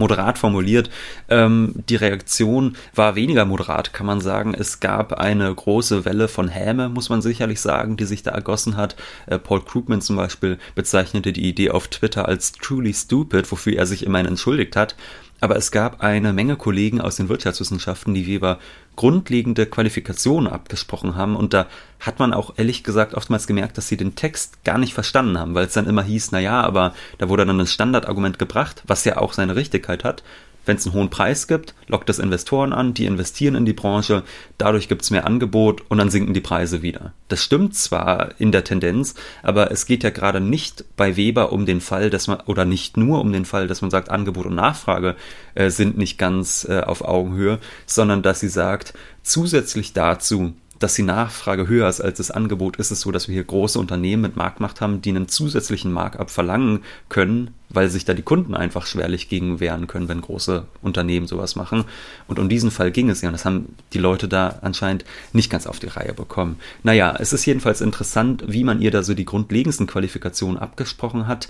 moderat 0.00 0.38
formuliert. 0.38 0.90
Ähm, 1.28 1.74
die 1.88 1.96
Reaktion 1.96 2.76
war 2.94 3.14
weniger 3.14 3.44
moderat, 3.44 3.92
kann 3.92 4.06
man 4.06 4.20
sagen. 4.20 4.54
Es 4.58 4.80
gab 4.80 5.12
eine 5.12 5.54
große 5.54 6.04
Welle 6.04 6.26
von 6.26 6.48
Häme, 6.48 6.88
muss 6.88 7.08
man 7.08 7.22
sicherlich 7.22 7.60
sagen, 7.60 7.96
die 7.96 8.06
sich 8.06 8.24
da 8.24 8.32
ergossen 8.32 8.76
hat. 8.76 8.96
Äh, 9.26 9.38
Paul 9.38 9.62
Krugman 9.64 10.00
zum 10.00 10.16
Beispiel 10.16 10.58
bezeichnete 10.74 11.32
die 11.32 11.48
Idee 11.48 11.70
auf 11.70 11.86
Twitter 11.86 12.26
als 12.26 12.52
truly 12.52 12.92
stupid, 12.92 13.50
wofür 13.52 13.76
er 13.76 13.86
sich 13.86 14.04
immerhin 14.04 14.26
entschuldigt 14.26 14.74
hat. 14.74 14.96
Aber 15.40 15.56
es 15.56 15.70
gab 15.70 16.02
eine 16.02 16.32
Menge 16.32 16.56
Kollegen 16.56 17.00
aus 17.00 17.16
den 17.16 17.28
Wirtschaftswissenschaften, 17.28 18.14
die 18.14 18.26
Weber 18.26 18.58
grundlegende 18.96 19.66
Qualifikationen 19.66 20.52
abgesprochen 20.52 21.16
haben. 21.16 21.36
Und 21.36 21.54
da 21.54 21.66
hat 21.98 22.18
man 22.18 22.34
auch 22.34 22.54
ehrlich 22.56 22.84
gesagt 22.84 23.14
oftmals 23.14 23.46
gemerkt, 23.46 23.78
dass 23.78 23.88
sie 23.88 23.96
den 23.96 24.14
Text 24.14 24.64
gar 24.64 24.78
nicht 24.78 24.92
verstanden 24.92 25.38
haben, 25.38 25.54
weil 25.54 25.66
es 25.66 25.72
dann 25.72 25.86
immer 25.86 26.02
hieß, 26.02 26.32
na 26.32 26.38
ja, 26.40 26.60
aber 26.60 26.94
da 27.18 27.28
wurde 27.28 27.46
dann 27.46 27.60
ein 27.60 27.66
Standardargument 27.66 28.38
gebracht, 28.38 28.82
was 28.86 29.04
ja 29.04 29.16
auch 29.16 29.32
seine 29.32 29.56
Richtigkeit 29.56 30.04
hat. 30.04 30.22
Wenn 30.70 30.76
es 30.76 30.86
einen 30.86 30.94
hohen 30.94 31.10
Preis 31.10 31.48
gibt, 31.48 31.74
lockt 31.88 32.08
das 32.08 32.20
Investoren 32.20 32.72
an, 32.72 32.94
die 32.94 33.06
investieren 33.06 33.56
in 33.56 33.64
die 33.64 33.72
Branche, 33.72 34.22
dadurch 34.56 34.86
gibt 34.86 35.02
es 35.02 35.10
mehr 35.10 35.26
Angebot 35.26 35.82
und 35.88 35.98
dann 35.98 36.10
sinken 36.10 36.32
die 36.32 36.40
Preise 36.40 36.80
wieder. 36.80 37.12
Das 37.26 37.42
stimmt 37.42 37.74
zwar 37.74 38.38
in 38.38 38.52
der 38.52 38.62
Tendenz, 38.62 39.16
aber 39.42 39.72
es 39.72 39.84
geht 39.84 40.04
ja 40.04 40.10
gerade 40.10 40.40
nicht 40.40 40.84
bei 40.96 41.16
Weber 41.16 41.50
um 41.50 41.66
den 41.66 41.80
Fall, 41.80 42.08
dass 42.08 42.28
man, 42.28 42.38
oder 42.46 42.64
nicht 42.66 42.96
nur 42.96 43.20
um 43.20 43.32
den 43.32 43.46
Fall, 43.46 43.66
dass 43.66 43.82
man 43.82 43.90
sagt, 43.90 44.10
Angebot 44.10 44.46
und 44.46 44.54
Nachfrage 44.54 45.16
äh, 45.56 45.70
sind 45.70 45.98
nicht 45.98 46.18
ganz 46.18 46.64
äh, 46.70 46.82
auf 46.82 47.02
Augenhöhe, 47.02 47.58
sondern 47.86 48.22
dass 48.22 48.38
sie 48.38 48.48
sagt, 48.48 48.94
zusätzlich 49.24 49.92
dazu 49.92 50.52
dass 50.80 50.94
die 50.94 51.02
Nachfrage 51.02 51.68
höher 51.68 51.88
ist 51.88 52.00
als 52.00 52.16
das 52.16 52.30
Angebot, 52.30 52.76
ist 52.76 52.90
es 52.90 53.02
so, 53.02 53.12
dass 53.12 53.28
wir 53.28 53.34
hier 53.34 53.44
große 53.44 53.78
Unternehmen 53.78 54.22
mit 54.22 54.36
Marktmacht 54.36 54.80
haben, 54.80 55.02
die 55.02 55.10
einen 55.10 55.28
zusätzlichen 55.28 55.92
Markup 55.92 56.30
verlangen 56.30 56.80
können, 57.10 57.50
weil 57.68 57.90
sich 57.90 58.06
da 58.06 58.14
die 58.14 58.22
Kunden 58.22 58.54
einfach 58.54 58.86
schwerlich 58.86 59.28
gegen 59.28 59.60
wehren 59.60 59.86
können, 59.86 60.08
wenn 60.08 60.22
große 60.22 60.64
Unternehmen 60.80 61.26
sowas 61.26 61.54
machen. 61.54 61.84
Und 62.28 62.38
um 62.38 62.48
diesen 62.48 62.70
Fall 62.70 62.90
ging 62.92 63.10
es 63.10 63.20
ja. 63.20 63.28
Und 63.28 63.34
das 63.34 63.44
haben 63.44 63.76
die 63.92 63.98
Leute 63.98 64.26
da 64.26 64.58
anscheinend 64.62 65.04
nicht 65.34 65.50
ganz 65.50 65.66
auf 65.66 65.78
die 65.78 65.88
Reihe 65.88 66.14
bekommen. 66.14 66.58
Naja, 66.82 67.14
es 67.18 67.34
ist 67.34 67.44
jedenfalls 67.44 67.82
interessant, 67.82 68.44
wie 68.46 68.64
man 68.64 68.80
ihr 68.80 68.90
da 68.90 69.02
so 69.02 69.12
die 69.12 69.26
grundlegendsten 69.26 69.86
Qualifikationen 69.86 70.58
abgesprochen 70.58 71.28
hat. 71.28 71.48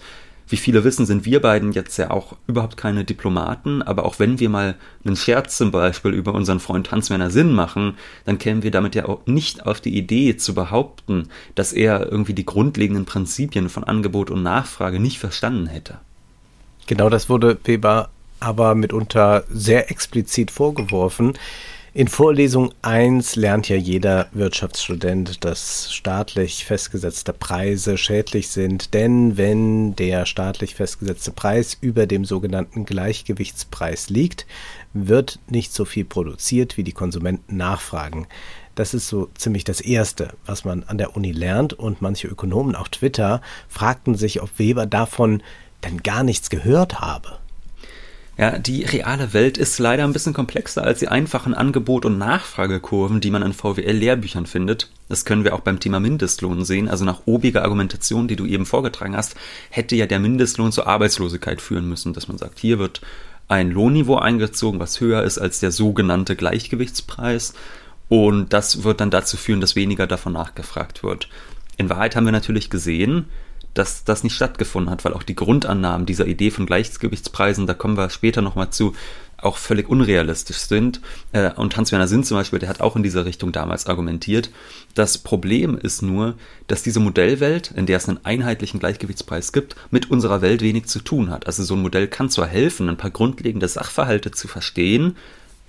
Wie 0.50 0.56
viele 0.56 0.82
wissen, 0.82 1.06
sind 1.06 1.24
wir 1.24 1.40
beiden 1.40 1.70
jetzt 1.70 1.96
ja 1.96 2.10
auch 2.10 2.36
überhaupt 2.48 2.76
keine 2.76 3.04
Diplomaten, 3.04 3.82
aber 3.82 4.04
auch 4.04 4.18
wenn 4.18 4.40
wir 4.40 4.48
mal 4.48 4.74
einen 5.04 5.14
Scherz 5.14 5.56
zum 5.56 5.70
Beispiel 5.70 6.12
über 6.12 6.34
unseren 6.34 6.58
Freund 6.58 6.90
Hans-Werner 6.90 7.30
Sinn 7.30 7.52
machen, 7.52 7.96
dann 8.24 8.38
kämen 8.38 8.64
wir 8.64 8.72
damit 8.72 8.96
ja 8.96 9.06
auch 9.06 9.24
nicht 9.26 9.64
auf 9.64 9.80
die 9.80 9.96
Idee 9.96 10.36
zu 10.36 10.52
behaupten, 10.52 11.28
dass 11.54 11.72
er 11.72 12.10
irgendwie 12.10 12.34
die 12.34 12.44
grundlegenden 12.44 13.04
Prinzipien 13.04 13.68
von 13.68 13.84
Angebot 13.84 14.28
und 14.28 14.42
Nachfrage 14.42 14.98
nicht 14.98 15.20
verstanden 15.20 15.68
hätte. 15.68 15.98
Genau 16.88 17.08
das 17.08 17.28
wurde 17.28 17.56
Weber 17.62 18.10
aber 18.40 18.74
mitunter 18.74 19.44
sehr 19.48 19.90
explizit 19.90 20.50
vorgeworfen. 20.50 21.34
In 21.92 22.06
Vorlesung 22.06 22.72
1 22.82 23.34
lernt 23.34 23.68
ja 23.68 23.74
jeder 23.74 24.28
Wirtschaftsstudent, 24.30 25.44
dass 25.44 25.92
staatlich 25.92 26.64
festgesetzte 26.64 27.32
Preise 27.32 27.98
schädlich 27.98 28.50
sind, 28.50 28.94
denn 28.94 29.36
wenn 29.36 29.96
der 29.96 30.24
staatlich 30.24 30.76
festgesetzte 30.76 31.32
Preis 31.32 31.76
über 31.80 32.06
dem 32.06 32.24
sogenannten 32.24 32.84
Gleichgewichtspreis 32.84 34.08
liegt, 34.08 34.46
wird 34.92 35.40
nicht 35.48 35.72
so 35.72 35.84
viel 35.84 36.04
produziert, 36.04 36.76
wie 36.76 36.84
die 36.84 36.92
Konsumenten 36.92 37.56
nachfragen. 37.56 38.28
Das 38.76 38.94
ist 38.94 39.08
so 39.08 39.28
ziemlich 39.34 39.64
das 39.64 39.80
Erste, 39.80 40.34
was 40.46 40.64
man 40.64 40.84
an 40.84 40.96
der 40.96 41.16
Uni 41.16 41.32
lernt 41.32 41.72
und 41.72 42.00
manche 42.00 42.28
Ökonomen 42.28 42.76
auf 42.76 42.88
Twitter 42.90 43.40
fragten 43.68 44.14
sich, 44.14 44.40
ob 44.40 44.60
Weber 44.60 44.86
davon 44.86 45.42
denn 45.82 46.04
gar 46.04 46.22
nichts 46.22 46.50
gehört 46.50 47.00
habe. 47.00 47.39
Ja, 48.40 48.58
die 48.58 48.84
reale 48.84 49.34
Welt 49.34 49.58
ist 49.58 49.78
leider 49.78 50.02
ein 50.02 50.14
bisschen 50.14 50.32
komplexer 50.32 50.82
als 50.82 51.00
die 51.00 51.08
einfachen 51.08 51.52
Angebot- 51.52 52.06
und 52.06 52.16
Nachfragekurven, 52.16 53.20
die 53.20 53.30
man 53.30 53.42
in 53.42 53.52
VWL-Lehrbüchern 53.52 54.46
findet. 54.46 54.88
Das 55.10 55.26
können 55.26 55.44
wir 55.44 55.54
auch 55.54 55.60
beim 55.60 55.78
Thema 55.78 56.00
Mindestlohn 56.00 56.64
sehen. 56.64 56.88
Also 56.88 57.04
nach 57.04 57.26
obiger 57.26 57.62
Argumentation, 57.62 58.28
die 58.28 58.36
du 58.36 58.46
eben 58.46 58.64
vorgetragen 58.64 59.14
hast, 59.14 59.36
hätte 59.68 59.94
ja 59.94 60.06
der 60.06 60.20
Mindestlohn 60.20 60.72
zur 60.72 60.86
Arbeitslosigkeit 60.86 61.60
führen 61.60 61.86
müssen, 61.86 62.14
dass 62.14 62.28
man 62.28 62.38
sagt, 62.38 62.58
hier 62.58 62.78
wird 62.78 63.02
ein 63.48 63.70
Lohnniveau 63.70 64.16
eingezogen, 64.16 64.80
was 64.80 65.02
höher 65.02 65.22
ist 65.22 65.36
als 65.36 65.60
der 65.60 65.70
sogenannte 65.70 66.34
Gleichgewichtspreis. 66.34 67.52
Und 68.08 68.54
das 68.54 68.84
wird 68.84 69.02
dann 69.02 69.10
dazu 69.10 69.36
führen, 69.36 69.60
dass 69.60 69.76
weniger 69.76 70.06
davon 70.06 70.32
nachgefragt 70.32 71.02
wird. 71.02 71.28
In 71.76 71.90
Wahrheit 71.90 72.16
haben 72.16 72.24
wir 72.24 72.32
natürlich 72.32 72.70
gesehen, 72.70 73.26
dass 73.74 74.04
das 74.04 74.24
nicht 74.24 74.34
stattgefunden 74.34 74.90
hat, 74.90 75.04
weil 75.04 75.14
auch 75.14 75.22
die 75.22 75.36
Grundannahmen 75.36 76.06
dieser 76.06 76.26
Idee 76.26 76.50
von 76.50 76.66
Gleichgewichtspreisen, 76.66 77.66
da 77.66 77.74
kommen 77.74 77.96
wir 77.96 78.10
später 78.10 78.42
nochmal 78.42 78.70
zu, 78.70 78.94
auch 79.42 79.56
völlig 79.56 79.88
unrealistisch 79.88 80.58
sind. 80.58 81.00
Äh, 81.32 81.52
und 81.54 81.76
Hans-Werner 81.76 82.08
Sinn 82.08 82.24
zum 82.24 82.36
Beispiel, 82.36 82.58
der 82.58 82.68
hat 82.68 82.80
auch 82.80 82.96
in 82.96 83.02
dieser 83.02 83.24
Richtung 83.24 83.52
damals 83.52 83.86
argumentiert. 83.86 84.50
Das 84.94 85.18
Problem 85.18 85.76
ist 85.76 86.02
nur, 86.02 86.34
dass 86.66 86.82
diese 86.82 87.00
Modellwelt, 87.00 87.72
in 87.74 87.86
der 87.86 87.96
es 87.96 88.08
einen 88.08 88.24
einheitlichen 88.24 88.80
Gleichgewichtspreis 88.80 89.52
gibt, 89.52 89.76
mit 89.90 90.10
unserer 90.10 90.42
Welt 90.42 90.62
wenig 90.62 90.86
zu 90.86 91.00
tun 91.00 91.30
hat. 91.30 91.46
Also 91.46 91.62
so 91.62 91.74
ein 91.74 91.82
Modell 91.82 92.08
kann 92.08 92.30
zwar 92.30 92.46
helfen, 92.46 92.88
ein 92.88 92.96
paar 92.96 93.10
grundlegende 93.10 93.68
Sachverhalte 93.68 94.30
zu 94.30 94.48
verstehen, 94.48 95.16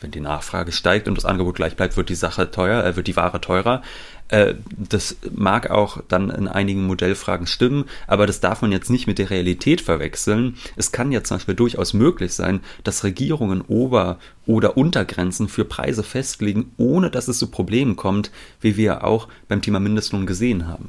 wenn 0.02 0.12
die 0.12 0.20
Nachfrage 0.20 0.72
steigt 0.72 1.08
und 1.08 1.16
das 1.16 1.26
Angebot 1.26 1.56
gleich 1.56 1.76
bleibt, 1.76 1.96
wird 1.96 2.10
die 2.10 2.16
Sache 2.16 2.52
teuer, 2.52 2.84
äh, 2.84 2.96
wird 2.96 3.08
die 3.08 3.16
Ware 3.16 3.40
teurer. 3.40 3.82
Äh, 4.28 4.56
das 4.70 5.18
mag 5.34 5.70
auch 5.70 6.02
dann 6.08 6.30
in 6.30 6.48
einigen 6.48 6.86
Modellfragen 6.86 7.48
stimmen, 7.48 7.86
aber 8.08 8.26
das 8.26 8.40
darf 8.40 8.62
man 8.62 8.72
jetzt 8.72 8.90
nicht 8.90 9.08
mit 9.08 9.20
der 9.20 9.30
Realität 9.30 9.82
verwechseln. 9.82 10.58
Es 10.76 10.92
kann 10.92 11.12
ja 11.12 11.24
zum 11.24 11.38
Beispiel 11.38 11.56
durchaus 11.56 11.94
möglich 11.94 12.34
sein, 12.34 12.62
dass 12.84 13.04
Regierungen 13.04 13.62
Ober- 13.62 14.18
oder 14.46 14.78
Untergrenzen 14.78 15.48
für 15.48 15.66
Preise 15.66 16.04
festlegen, 16.04 16.72
ohne 16.78 17.12
dass 17.12 17.28
es 17.28 17.40
zu 17.40 17.52
Problemen 17.52 17.96
kommt, 17.96 18.32
wie 18.60 18.78
wir 18.78 19.04
auch 19.04 19.28
beim 19.48 19.62
Thema 19.62 19.80
Mindestlohn 19.80 20.26
gesehen 20.26 20.68
haben. 20.68 20.88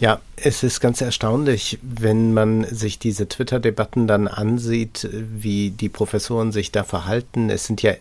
Ja, 0.00 0.22
es 0.36 0.62
ist 0.62 0.80
ganz 0.80 1.02
erstaunlich, 1.02 1.78
wenn 1.82 2.32
man 2.32 2.64
sich 2.64 2.98
diese 2.98 3.28
Twitter-Debatten 3.28 4.06
dann 4.06 4.28
ansieht, 4.28 5.06
wie 5.12 5.72
die 5.72 5.90
Professoren 5.90 6.52
sich 6.52 6.72
da 6.72 6.84
verhalten. 6.84 7.50
Es 7.50 7.66
sind 7.66 7.82
ja 7.82 7.92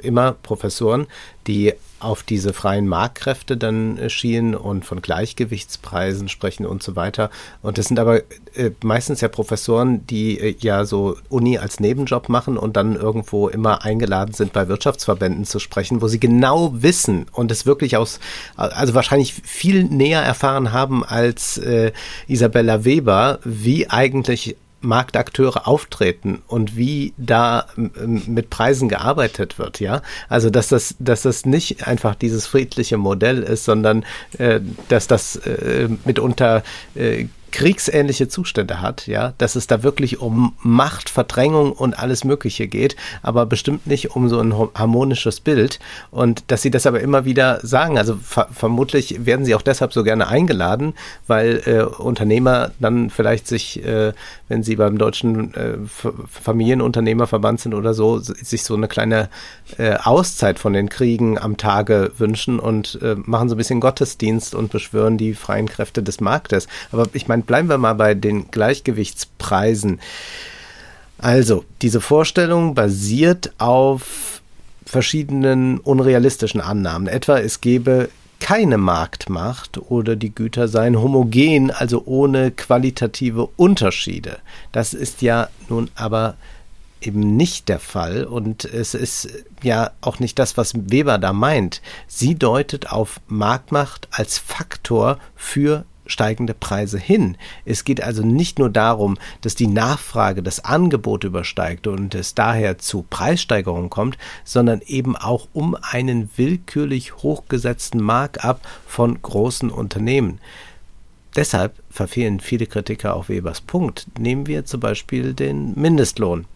immer 0.00 0.36
Professoren, 0.40 1.08
die 1.48 1.72
auf 2.00 2.22
diese 2.22 2.52
freien 2.52 2.86
Marktkräfte 2.86 3.56
dann 3.56 3.98
schielen 4.08 4.54
und 4.54 4.84
von 4.84 5.02
Gleichgewichtspreisen 5.02 6.28
sprechen 6.28 6.64
und 6.64 6.82
so 6.82 6.94
weiter. 6.94 7.30
Und 7.60 7.76
das 7.76 7.86
sind 7.86 7.98
aber 7.98 8.20
äh, 8.54 8.70
meistens 8.84 9.20
ja 9.20 9.28
Professoren, 9.28 10.06
die 10.06 10.38
äh, 10.38 10.54
ja 10.60 10.84
so 10.84 11.16
Uni 11.28 11.58
als 11.58 11.80
Nebenjob 11.80 12.28
machen 12.28 12.56
und 12.56 12.76
dann 12.76 12.94
irgendwo 12.94 13.48
immer 13.48 13.84
eingeladen 13.84 14.32
sind, 14.32 14.52
bei 14.52 14.68
Wirtschaftsverbänden 14.68 15.44
zu 15.44 15.58
sprechen, 15.58 16.00
wo 16.00 16.06
sie 16.06 16.20
genau 16.20 16.70
wissen 16.74 17.26
und 17.32 17.50
es 17.50 17.66
wirklich 17.66 17.96
aus, 17.96 18.20
also 18.56 18.94
wahrscheinlich 18.94 19.34
viel 19.34 19.82
näher 19.84 20.22
erfahren 20.22 20.72
haben 20.72 21.04
als 21.04 21.58
äh, 21.58 21.92
Isabella 22.28 22.84
Weber, 22.84 23.40
wie 23.42 23.90
eigentlich 23.90 24.56
Marktakteure 24.80 25.66
auftreten 25.66 26.42
und 26.46 26.76
wie 26.76 27.12
da 27.16 27.66
mit 27.74 28.50
Preisen 28.50 28.88
gearbeitet 28.88 29.58
wird, 29.58 29.80
ja. 29.80 30.02
Also 30.28 30.50
dass 30.50 30.68
das, 30.68 30.94
dass 30.98 31.22
das 31.22 31.46
nicht 31.46 31.86
einfach 31.86 32.14
dieses 32.14 32.46
friedliche 32.46 32.96
Modell 32.96 33.42
ist, 33.42 33.64
sondern 33.64 34.04
äh, 34.38 34.60
dass 34.88 35.06
das 35.06 35.36
äh, 35.36 35.88
mitunter 36.04 36.62
äh, 36.94 37.26
kriegsähnliche 37.50 38.28
Zustände 38.28 38.80
hat, 38.80 39.06
ja, 39.06 39.32
dass 39.38 39.56
es 39.56 39.66
da 39.66 39.82
wirklich 39.82 40.20
um 40.20 40.54
Macht, 40.62 41.10
Verdrängung 41.10 41.72
und 41.72 41.98
alles 41.98 42.24
Mögliche 42.24 42.68
geht, 42.68 42.96
aber 43.22 43.46
bestimmt 43.46 43.86
nicht 43.86 44.14
um 44.14 44.28
so 44.28 44.40
ein 44.40 44.54
harmonisches 44.74 45.40
Bild 45.40 45.78
und 46.10 46.44
dass 46.48 46.62
sie 46.62 46.70
das 46.70 46.86
aber 46.86 47.00
immer 47.00 47.24
wieder 47.24 47.60
sagen. 47.62 47.98
Also 47.98 48.16
ver 48.16 48.48
vermutlich 48.52 49.26
werden 49.26 49.44
sie 49.44 49.54
auch 49.54 49.62
deshalb 49.62 49.92
so 49.92 50.04
gerne 50.04 50.28
eingeladen, 50.28 50.94
weil 51.26 51.62
äh, 51.66 51.82
Unternehmer 51.82 52.70
dann 52.80 53.10
vielleicht 53.10 53.46
sich, 53.46 53.84
äh, 53.84 54.12
wenn 54.48 54.62
sie 54.62 54.76
beim 54.76 54.98
deutschen 54.98 55.54
äh, 55.54 55.78
Familienunternehmerverband 55.86 57.60
sind 57.60 57.74
oder 57.74 57.94
so, 57.94 58.18
sich 58.18 58.62
so 58.62 58.74
eine 58.74 58.88
kleine 58.88 59.28
äh, 59.76 59.94
Auszeit 59.94 60.58
von 60.58 60.72
den 60.72 60.88
Kriegen 60.88 61.38
am 61.38 61.56
Tage 61.56 62.12
wünschen 62.18 62.58
und 62.58 62.98
äh, 63.02 63.16
machen 63.16 63.48
so 63.48 63.54
ein 63.54 63.58
bisschen 63.58 63.80
Gottesdienst 63.80 64.54
und 64.54 64.70
beschwören 64.70 65.18
die 65.18 65.34
freien 65.34 65.68
Kräfte 65.68 66.02
des 66.02 66.20
Marktes. 66.20 66.66
Aber 66.92 67.06
ich 67.12 67.28
meine, 67.28 67.37
bleiben 67.46 67.68
wir 67.68 67.78
mal 67.78 67.94
bei 67.94 68.14
den 68.14 68.50
Gleichgewichtspreisen. 68.50 70.00
Also, 71.18 71.64
diese 71.82 72.00
Vorstellung 72.00 72.74
basiert 72.74 73.52
auf 73.58 74.42
verschiedenen 74.86 75.78
unrealistischen 75.78 76.60
Annahmen. 76.60 77.08
Etwa, 77.08 77.38
es 77.38 77.60
gebe 77.60 78.08
keine 78.40 78.78
Marktmacht 78.78 79.78
oder 79.90 80.16
die 80.16 80.34
Güter 80.34 80.68
seien 80.68 81.00
homogen, 81.00 81.70
also 81.70 82.04
ohne 82.06 82.50
qualitative 82.52 83.48
Unterschiede. 83.56 84.38
Das 84.72 84.94
ist 84.94 85.22
ja 85.22 85.48
nun 85.68 85.90
aber 85.94 86.36
eben 87.00 87.36
nicht 87.36 87.68
der 87.68 87.78
Fall 87.78 88.24
und 88.24 88.64
es 88.64 88.94
ist 88.94 89.28
ja 89.62 89.90
auch 90.00 90.18
nicht 90.18 90.38
das, 90.38 90.56
was 90.56 90.72
Weber 90.74 91.18
da 91.18 91.32
meint. 91.32 91.80
Sie 92.06 92.34
deutet 92.34 92.90
auf 92.90 93.20
Marktmacht 93.28 94.08
als 94.10 94.38
Faktor 94.38 95.18
für 95.36 95.84
steigende 96.08 96.54
Preise 96.54 96.98
hin. 96.98 97.36
Es 97.64 97.84
geht 97.84 98.02
also 98.02 98.22
nicht 98.22 98.58
nur 98.58 98.70
darum, 98.70 99.16
dass 99.42 99.54
die 99.54 99.68
Nachfrage 99.68 100.42
das 100.42 100.64
Angebot 100.64 101.22
übersteigt 101.22 101.86
und 101.86 102.14
es 102.14 102.34
daher 102.34 102.78
zu 102.78 103.06
Preissteigerungen 103.08 103.90
kommt, 103.90 104.18
sondern 104.44 104.80
eben 104.86 105.14
auch 105.16 105.46
um 105.52 105.76
einen 105.80 106.30
willkürlich 106.36 107.16
hochgesetzten 107.18 108.02
Markup 108.02 108.60
von 108.86 109.22
großen 109.22 109.70
Unternehmen. 109.70 110.40
Deshalb 111.36 111.74
verfehlen 111.90 112.40
viele 112.40 112.66
Kritiker 112.66 113.14
auch 113.14 113.28
Webers 113.28 113.60
Punkt. 113.60 114.06
Nehmen 114.18 114.46
wir 114.46 114.64
zum 114.64 114.80
Beispiel 114.80 115.34
den 115.34 115.78
Mindestlohn. 115.78 116.46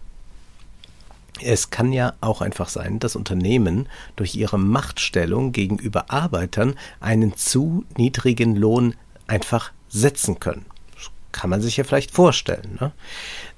Es 1.40 1.70
kann 1.70 1.92
ja 1.92 2.14
auch 2.20 2.40
einfach 2.40 2.68
sein, 2.68 2.98
dass 2.98 3.16
Unternehmen 3.16 3.88
durch 4.16 4.34
ihre 4.34 4.58
Machtstellung 4.58 5.52
gegenüber 5.52 6.10
Arbeitern 6.10 6.74
einen 7.00 7.36
zu 7.36 7.84
niedrigen 7.96 8.54
Lohn 8.56 8.94
einfach 9.26 9.72
setzen 9.88 10.40
können. 10.40 10.66
Das 10.94 11.11
kann 11.32 11.50
man 11.50 11.61
sich 11.61 11.76
ja 11.76 11.85
vielleicht 11.85 12.11
vorstellen. 12.11 12.78
Ne? 12.80 12.92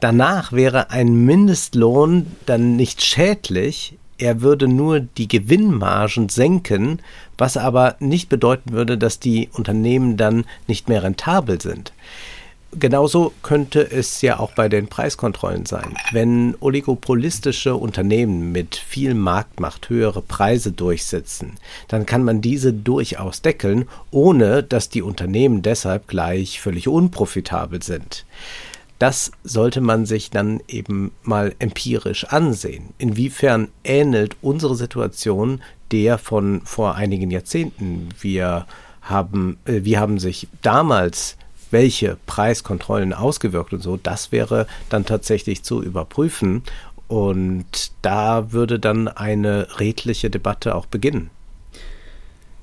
Danach 0.00 0.52
wäre 0.52 0.90
ein 0.90 1.14
Mindestlohn 1.24 2.26
dann 2.46 2.76
nicht 2.76 3.02
schädlich, 3.02 3.96
er 4.18 4.42
würde 4.42 4.68
nur 4.68 5.00
die 5.00 5.28
Gewinnmargen 5.28 6.28
senken, 6.28 7.00
was 7.36 7.56
aber 7.56 7.96
nicht 7.98 8.28
bedeuten 8.28 8.72
würde, 8.72 8.96
dass 8.96 9.18
die 9.18 9.48
Unternehmen 9.52 10.16
dann 10.16 10.44
nicht 10.68 10.88
mehr 10.88 11.02
rentabel 11.02 11.60
sind. 11.60 11.92
Genauso 12.78 13.32
könnte 13.42 13.90
es 13.90 14.20
ja 14.20 14.38
auch 14.38 14.52
bei 14.52 14.68
den 14.68 14.88
Preiskontrollen 14.88 15.66
sein. 15.66 15.94
Wenn 16.12 16.56
oligopolistische 16.60 17.76
Unternehmen 17.76 18.52
mit 18.52 18.76
viel 18.76 19.14
Marktmacht 19.14 19.88
höhere 19.90 20.22
Preise 20.22 20.72
durchsetzen, 20.72 21.54
dann 21.88 22.06
kann 22.06 22.24
man 22.24 22.40
diese 22.40 22.72
durchaus 22.72 23.42
deckeln, 23.42 23.86
ohne 24.10 24.62
dass 24.62 24.88
die 24.88 25.02
Unternehmen 25.02 25.62
deshalb 25.62 26.08
gleich 26.08 26.60
völlig 26.60 26.88
unprofitabel 26.88 27.82
sind. 27.82 28.24
Das 28.98 29.32
sollte 29.42 29.80
man 29.80 30.06
sich 30.06 30.30
dann 30.30 30.60
eben 30.68 31.12
mal 31.22 31.54
empirisch 31.58 32.24
ansehen. 32.24 32.94
Inwiefern 32.98 33.68
ähnelt 33.82 34.36
unsere 34.40 34.76
Situation 34.76 35.60
der 35.90 36.18
von 36.18 36.62
vor 36.64 36.94
einigen 36.94 37.30
Jahrzehnten? 37.30 38.08
Wir 38.20 38.66
haben, 39.02 39.58
äh, 39.66 39.82
haben 39.96 40.18
sich 40.18 40.48
damals 40.62 41.36
welche 41.74 42.16
Preiskontrollen 42.26 43.12
ausgewirkt 43.12 43.72
und 43.72 43.82
so, 43.82 43.98
das 44.00 44.30
wäre 44.30 44.68
dann 44.88 45.04
tatsächlich 45.04 45.64
zu 45.64 45.82
überprüfen. 45.82 46.62
Und 47.08 47.90
da 48.00 48.52
würde 48.52 48.78
dann 48.78 49.08
eine 49.08 49.66
redliche 49.80 50.30
Debatte 50.30 50.74
auch 50.74 50.86
beginnen. 50.86 51.30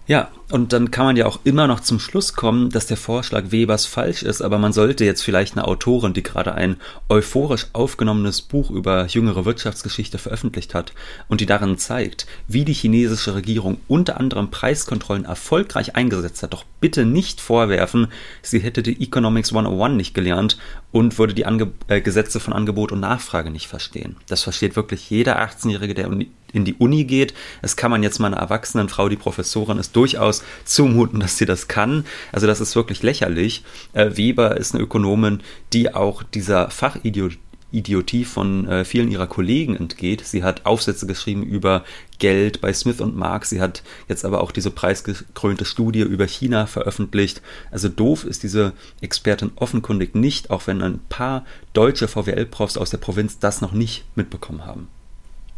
Ja, 0.08 0.30
und 0.52 0.74
dann 0.74 0.92
kann 0.92 1.06
man 1.06 1.16
ja 1.16 1.28
auch 1.28 1.40
immer 1.46 1.68
noch 1.68 1.80
zum 1.80 2.00
Schluss 2.00 2.34
kommen, 2.34 2.70
dass 2.70 2.88
der 2.88 2.98
Vorschlag 2.98 3.52
Webers 3.52 3.86
falsch 3.86 4.24
ist, 4.24 4.42
aber 4.42 4.58
man 4.58 4.74
sollte 4.74 5.06
jetzt 5.06 5.22
vielleicht 5.22 5.54
eine 5.56 5.66
Autorin, 5.66 6.14
die 6.14 6.24
gerade 6.24 6.54
ein 6.54 6.76
euphorisch 7.08 7.68
aufgenommenes 7.72 8.42
Buch 8.42 8.70
über 8.72 9.06
jüngere 9.06 9.46
Wirtschaftsgeschichte 9.46 10.18
veröffentlicht 10.18 10.74
hat 10.74 10.94
und 11.30 11.40
die 11.40 11.46
darin 11.46 11.78
zeigt, 11.78 12.26
wie 12.48 12.66
die 12.66 12.74
chinesische 12.74 13.36
Regierung 13.36 13.78
unter 13.88 14.20
anderem 14.20 14.52
Preiskontrollen 14.52 15.24
erfolgreich 15.24 15.96
eingesetzt 15.96 16.44
hat, 16.44 16.54
doch 16.54 16.66
bitte 16.82 17.06
nicht 17.06 17.40
vorwerfen, 17.40 18.08
sie 18.42 18.60
hätte 18.60 18.84
die 18.84 19.02
Economics 19.02 19.52
101 19.52 19.96
nicht 19.96 20.14
gelernt 20.14 20.58
und 20.92 21.18
würde 21.18 21.34
die 21.34 21.46
Ange 21.46 21.72
äh, 21.88 22.02
Gesetze 22.02 22.40
von 22.40 22.54
Angebot 22.54 22.92
und 22.92 23.00
Nachfrage 23.00 23.52
nicht 23.52 23.68
verstehen. 23.68 24.18
Das 24.28 24.44
versteht 24.44 24.76
wirklich 24.76 25.10
jeder 25.10 25.42
18-Jährige, 25.42 25.94
der 25.94 26.10
in 26.54 26.66
die 26.66 26.76
Uni 26.76 27.06
geht. 27.06 27.34
Es 27.62 27.76
kann 27.76 27.92
man 27.92 28.04
jetzt 28.04 28.20
mal 28.20 28.28
einer 28.28 28.38
erwachsenen 28.38 28.90
Frau, 28.90 29.10
die 29.10 29.16
Professorin 29.16 29.78
ist, 29.78 29.96
durchaus 29.96 30.44
zumuten, 30.66 31.20
dass 31.20 31.38
sie 31.38 31.46
das 31.46 31.68
kann. 31.68 32.06
Also 32.32 32.48
das 32.48 32.62
ist 32.62 32.76
wirklich 32.76 33.04
lächerlich. 33.04 33.64
Äh, 33.94 34.18
Weber 34.18 34.58
ist 34.58 34.74
eine 34.74 34.84
Ökonomin, 34.84 35.42
die 35.74 35.94
auch 35.94 36.24
dieser 36.24 36.70
Fachidiotie 36.70 38.26
von 38.26 38.68
äh, 38.68 38.86
vielen 38.86 39.12
ihrer 39.12 39.28
Kollegen 39.28 39.76
entgeht. 39.76 40.26
Sie 40.26 40.44
hat 40.44 40.66
Aufsätze 40.66 41.08
geschrieben 41.08 41.44
über 41.44 41.84
Geld 42.20 42.62
bei 42.62 42.72
Smith 42.74 43.02
und 43.02 43.16
Mark. 43.16 43.46
Sie 43.46 43.62
hat 43.62 43.84
jetzt 44.08 44.26
aber 44.26 44.42
auch 44.42 44.52
diese 44.52 44.72
preisgekrönte 44.72 45.66
Studie 45.66 46.02
über 46.02 46.28
China 46.28 46.68
veröffentlicht. 46.68 47.42
Also 47.72 47.90
doof 47.90 48.26
ist 48.26 48.44
diese 48.44 48.74
Expertin 49.02 49.52
offenkundig 49.56 50.16
nicht, 50.16 50.52
auch 50.52 50.68
wenn 50.68 50.82
ein 50.82 51.00
paar 51.10 51.46
deutsche 51.74 52.08
VWL-Profs 52.08 52.78
aus 52.78 52.92
der 52.92 52.98
Provinz 52.98 53.40
das 53.40 53.62
noch 53.62 53.72
nicht 53.72 54.06
mitbekommen 54.16 54.66
haben. 54.66 54.88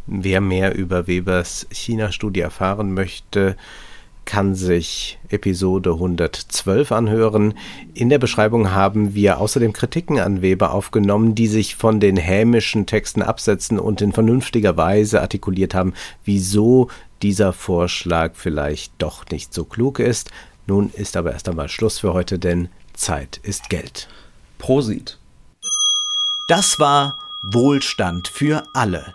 Wer 0.06 0.40
mehr 0.40 0.74
über 0.74 1.06
Webers 1.06 1.66
China-Studie 1.70 2.40
erfahren 2.40 2.92
möchte, 2.92 3.56
kann 4.24 4.54
sich 4.54 5.18
Episode 5.28 5.92
112 5.92 6.92
anhören. 6.92 7.54
In 7.94 8.08
der 8.08 8.18
Beschreibung 8.18 8.70
haben 8.70 9.14
wir 9.14 9.38
außerdem 9.38 9.72
Kritiken 9.72 10.18
an 10.18 10.42
Weber 10.42 10.72
aufgenommen, 10.72 11.34
die 11.34 11.46
sich 11.46 11.76
von 11.76 12.00
den 12.00 12.16
hämischen 12.16 12.86
Texten 12.86 13.22
absetzen 13.22 13.78
und 13.78 14.00
in 14.00 14.12
vernünftiger 14.12 14.76
Weise 14.76 15.20
artikuliert 15.20 15.74
haben, 15.74 15.94
wieso 16.24 16.88
dieser 17.22 17.52
Vorschlag 17.52 18.32
vielleicht 18.34 18.92
doch 18.98 19.24
nicht 19.30 19.54
so 19.54 19.64
klug 19.64 19.98
ist. 19.98 20.30
Nun 20.66 20.90
ist 20.90 21.16
aber 21.16 21.32
erst 21.32 21.48
einmal 21.48 21.68
Schluss 21.68 21.98
für 21.98 22.14
heute, 22.14 22.38
denn 22.38 22.68
Zeit 22.94 23.40
ist 23.42 23.68
Geld. 23.68 24.08
Prosit. 24.58 25.18
Das 26.48 26.78
war 26.78 27.18
Wohlstand 27.42 28.28
für 28.28 28.62
alle. 28.72 29.14